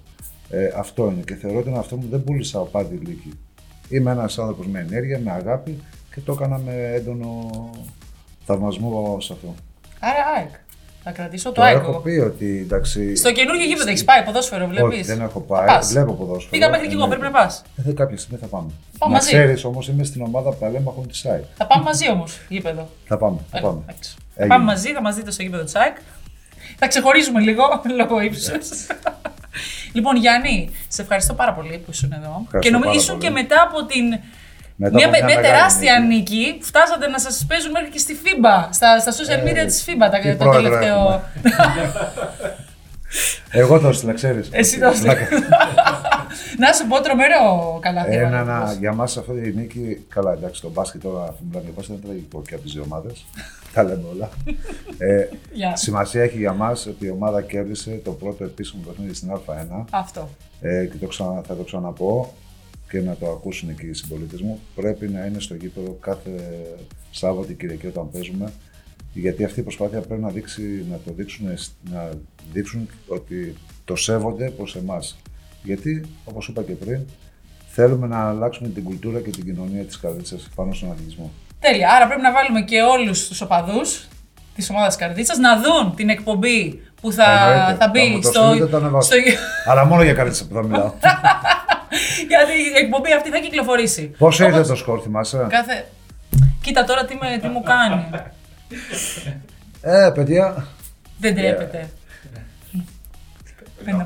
[0.51, 3.33] Ε, αυτό είναι και θεωρώ ότι είναι αυτό μου δεν πούλησα πάδι λύκη.
[3.89, 5.79] Είμαι ένας άνθρωπος με ενέργεια, με αγάπη
[6.15, 7.51] και το έκανα με έντονο
[8.45, 9.55] θαυμασμό σε αυτό.
[10.01, 10.51] Άρα ΑΕΚ.
[11.09, 11.77] Θα κρατήσω το ΑΕΚ.
[11.77, 13.17] Έχω πει ότι εντάξει.
[13.17, 14.99] Στο καινούργιο γήπεδο έχεις πάει ποδόσφαιρο, βλέπεις.
[14.99, 15.67] Όχι, δεν έχω πάει.
[15.67, 15.89] Πας.
[15.89, 16.51] Βλέπω ποδόσφαιρο.
[16.51, 17.63] Πήγα μέχρι και εγώ, πρέπει να πας.
[17.89, 18.71] Ε, κάποια στιγμή θα πάμε.
[18.99, 21.45] Πάμε να ξέρεις όμως, είμαι στην ομάδα παλέμαχων τη ΑΕΚ.
[21.57, 22.89] Θα πάμε μαζί όμως, γήπεδο.
[23.07, 23.39] Θα πάμε.
[23.51, 23.85] Θα πάμε.
[24.37, 25.97] θα πάμε μαζί, θα μας δείτε στο γήπεδο της ΑΕΚ.
[26.79, 27.63] Θα ξεχωρίζουμε λίγο
[27.99, 28.69] λόγω ύψους.
[29.97, 32.43] λοιπόν, Γιάννη, σε ευχαριστώ πάρα πολύ που ήσουν εδώ.
[32.45, 33.27] Ευχαριστώ και νομίζω πάρα ήσουν πολύ.
[33.27, 34.05] και μετά από την.
[34.77, 36.15] Μετά μια, από μια μια μεγάλη τεράστια νίκη.
[36.37, 36.59] νίκη.
[36.63, 40.09] Φτάσατε να σας παίζουν μέχρι και στη FIBA, στα, στα social media Ε, της FIBA
[40.11, 40.99] τα, τι το πρόεδρο τελευταίο.
[41.03, 41.23] έχουμε.
[43.51, 44.49] Εγώ το έστειλα, ξέρεις.
[44.53, 45.17] Εσύ το έστειλες.
[46.59, 48.15] να σου πω τρομερό καλάθι.
[48.15, 48.77] Ένα, έβαλε να, αυτός.
[48.79, 52.05] για μας αυτή η νίκη, καλά εντάξει, το μπάσκετ τώρα, αφού μιλάμε για μπάσκετ, είναι
[52.07, 53.25] τραγικό και από τις δύο ομάδες.
[53.75, 54.29] Τα λέμε όλα.
[54.99, 55.77] ε, Γεια.
[55.77, 60.29] σημασία έχει για μας ότι η ομάδα κέρδισε το πρώτο επίσημο παιχνίδι στην Α1 Αυτό.
[60.61, 62.35] ε, και το ξανα, θα το ξαναπώ
[62.91, 64.61] και να το ακούσουν και οι συμπολίτες μου.
[64.75, 66.31] Πρέπει να είναι στο γήπεδο κάθε
[67.11, 68.53] Σάββατο και Κυριακή όταν παίζουμε.
[69.13, 71.47] Γιατί αυτή η προσπάθεια πρέπει να, δείξει, να το δείξουν,
[71.93, 72.09] να
[72.53, 75.17] δείξουν ότι το σέβονται προς εμάς.
[75.63, 77.01] Γιατί, όπως είπα και πριν,
[77.69, 81.31] θέλουμε να αλλάξουμε την κουλτούρα και την κοινωνία της Καρδίτσας πάνω στον αθλητισμό.
[81.61, 81.93] Τέλεια.
[81.93, 84.09] Άρα πρέπει να βάλουμε και όλους τους οπαδούς
[84.55, 87.77] της ομάδας Καρδίτσας να δουν την εκπομπή που θα, Εννοείται.
[87.85, 88.43] θα μπει μου το στο.
[88.49, 89.13] στείλετε, το ανεβάσω.
[89.13, 89.23] στο...
[89.71, 90.93] Αλλά μόνο για Καρδίτσα που θα μιλάω.
[92.29, 94.03] Γιατί η εκπομπή αυτή θα κυκλοφορήσει.
[94.19, 95.47] Πόσο Όπως ήρθε το σκορ, θυμάσαι.
[95.49, 95.87] Κάθε...
[96.63, 98.11] Κοίτα τώρα τι, με, τι μου κάνει.
[99.83, 100.67] Ε, παιδιά,
[101.19, 101.89] Δεν τρέπεται.
[103.87, 103.99] 58, 58, 59.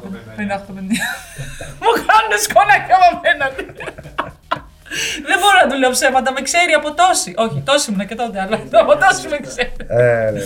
[1.82, 3.64] Μου κάνουν σκόνακια από απέναντι.
[5.28, 7.34] Δεν μπορώ να του λέω ψέματα, με ξέρει από τόση.
[7.36, 9.72] Όχι, τόση ήμουν και τότε, αλλά από τόση με ξέρει.
[9.88, 10.40] ε, ρε.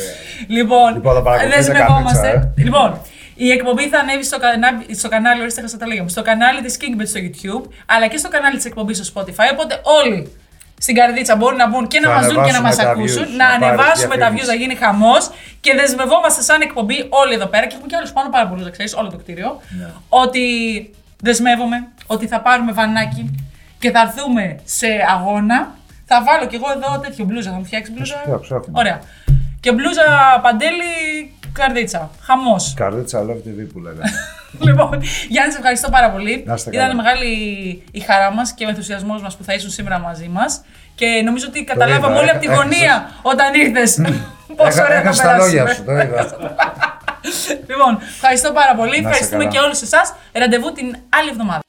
[0.49, 2.29] Λοιπόν, Λοιπόν, θα παρακολουθείτε δεσμευόμαστε.
[2.31, 3.01] κάμετσα, Λοιπόν,
[3.35, 4.83] η εκπομπή θα ανέβει στο, κανα...
[4.95, 8.17] στο κανάλι, ορίστε, έχασα τα λόγια μου, στο κανάλι της Kingbet στο YouTube, αλλά και
[8.17, 10.33] στο κανάλι της εκπομπής στο Spotify, οπότε όλοι
[10.79, 12.91] στην καρδίτσα μπορούν να μπουν και να Θα μας δουν και να μας ανεβάσουμε τα
[12.91, 14.47] ακούσουν, views, να να πάρει ανεβάσουμε τα views, διαφήμιση.
[14.47, 18.29] να γίνει χαμός και δεσμευόμαστε σαν εκπομπή όλοι εδώ πέρα και έχουμε και άλλους πάνω
[18.31, 19.87] πάρα πολλούς, να ξέρεις, όλο το κτίριο, Ναι.
[20.09, 20.45] ότι
[21.23, 23.35] δεσμεύομαι ότι θα πάρουμε βανάκι
[23.79, 25.75] και θα έρθουμε σε αγώνα.
[26.07, 28.17] Θα βάλω κι εγώ εδώ τέτοιο μπλούζα, θα μου φτιάξει μπλούζα.
[28.23, 28.79] φτιάξω, έχουμε.
[28.79, 29.01] Ωραία.
[29.61, 30.03] Και μπλούζα
[30.43, 30.93] παντέλη
[31.59, 32.11] καρδίτσα.
[32.23, 32.75] Χαμός.
[32.77, 34.11] Καρδίτσα Love TV που λέγανε.
[34.67, 36.43] λοιπόν, Γιάννη, σε ευχαριστώ πάρα πολύ.
[36.47, 37.03] Να είστε Ήταν καλά.
[37.03, 37.29] μεγάλη
[37.93, 40.63] η χαρά μας και ο ενθουσιασμός μας που θα ήσουν σήμερα μαζί μας.
[40.95, 42.63] Και νομίζω ότι καταλάβαμε είδα, όλοι από τη έχασες.
[42.65, 43.91] γωνία όταν ήρθες.
[44.57, 45.93] Πόσο Έχα- ωραία θα έχασε τα λόγια περάσουμε.
[45.93, 46.23] σου, το είδα.
[47.71, 48.91] Λοιπόν, ευχαριστώ πάρα πολύ.
[48.97, 49.55] είστε Ευχαριστούμε καλά.
[49.57, 50.15] και όλους εσάς.
[50.33, 50.87] Ραντεβού την
[51.19, 51.61] άλλη εβδομάδα.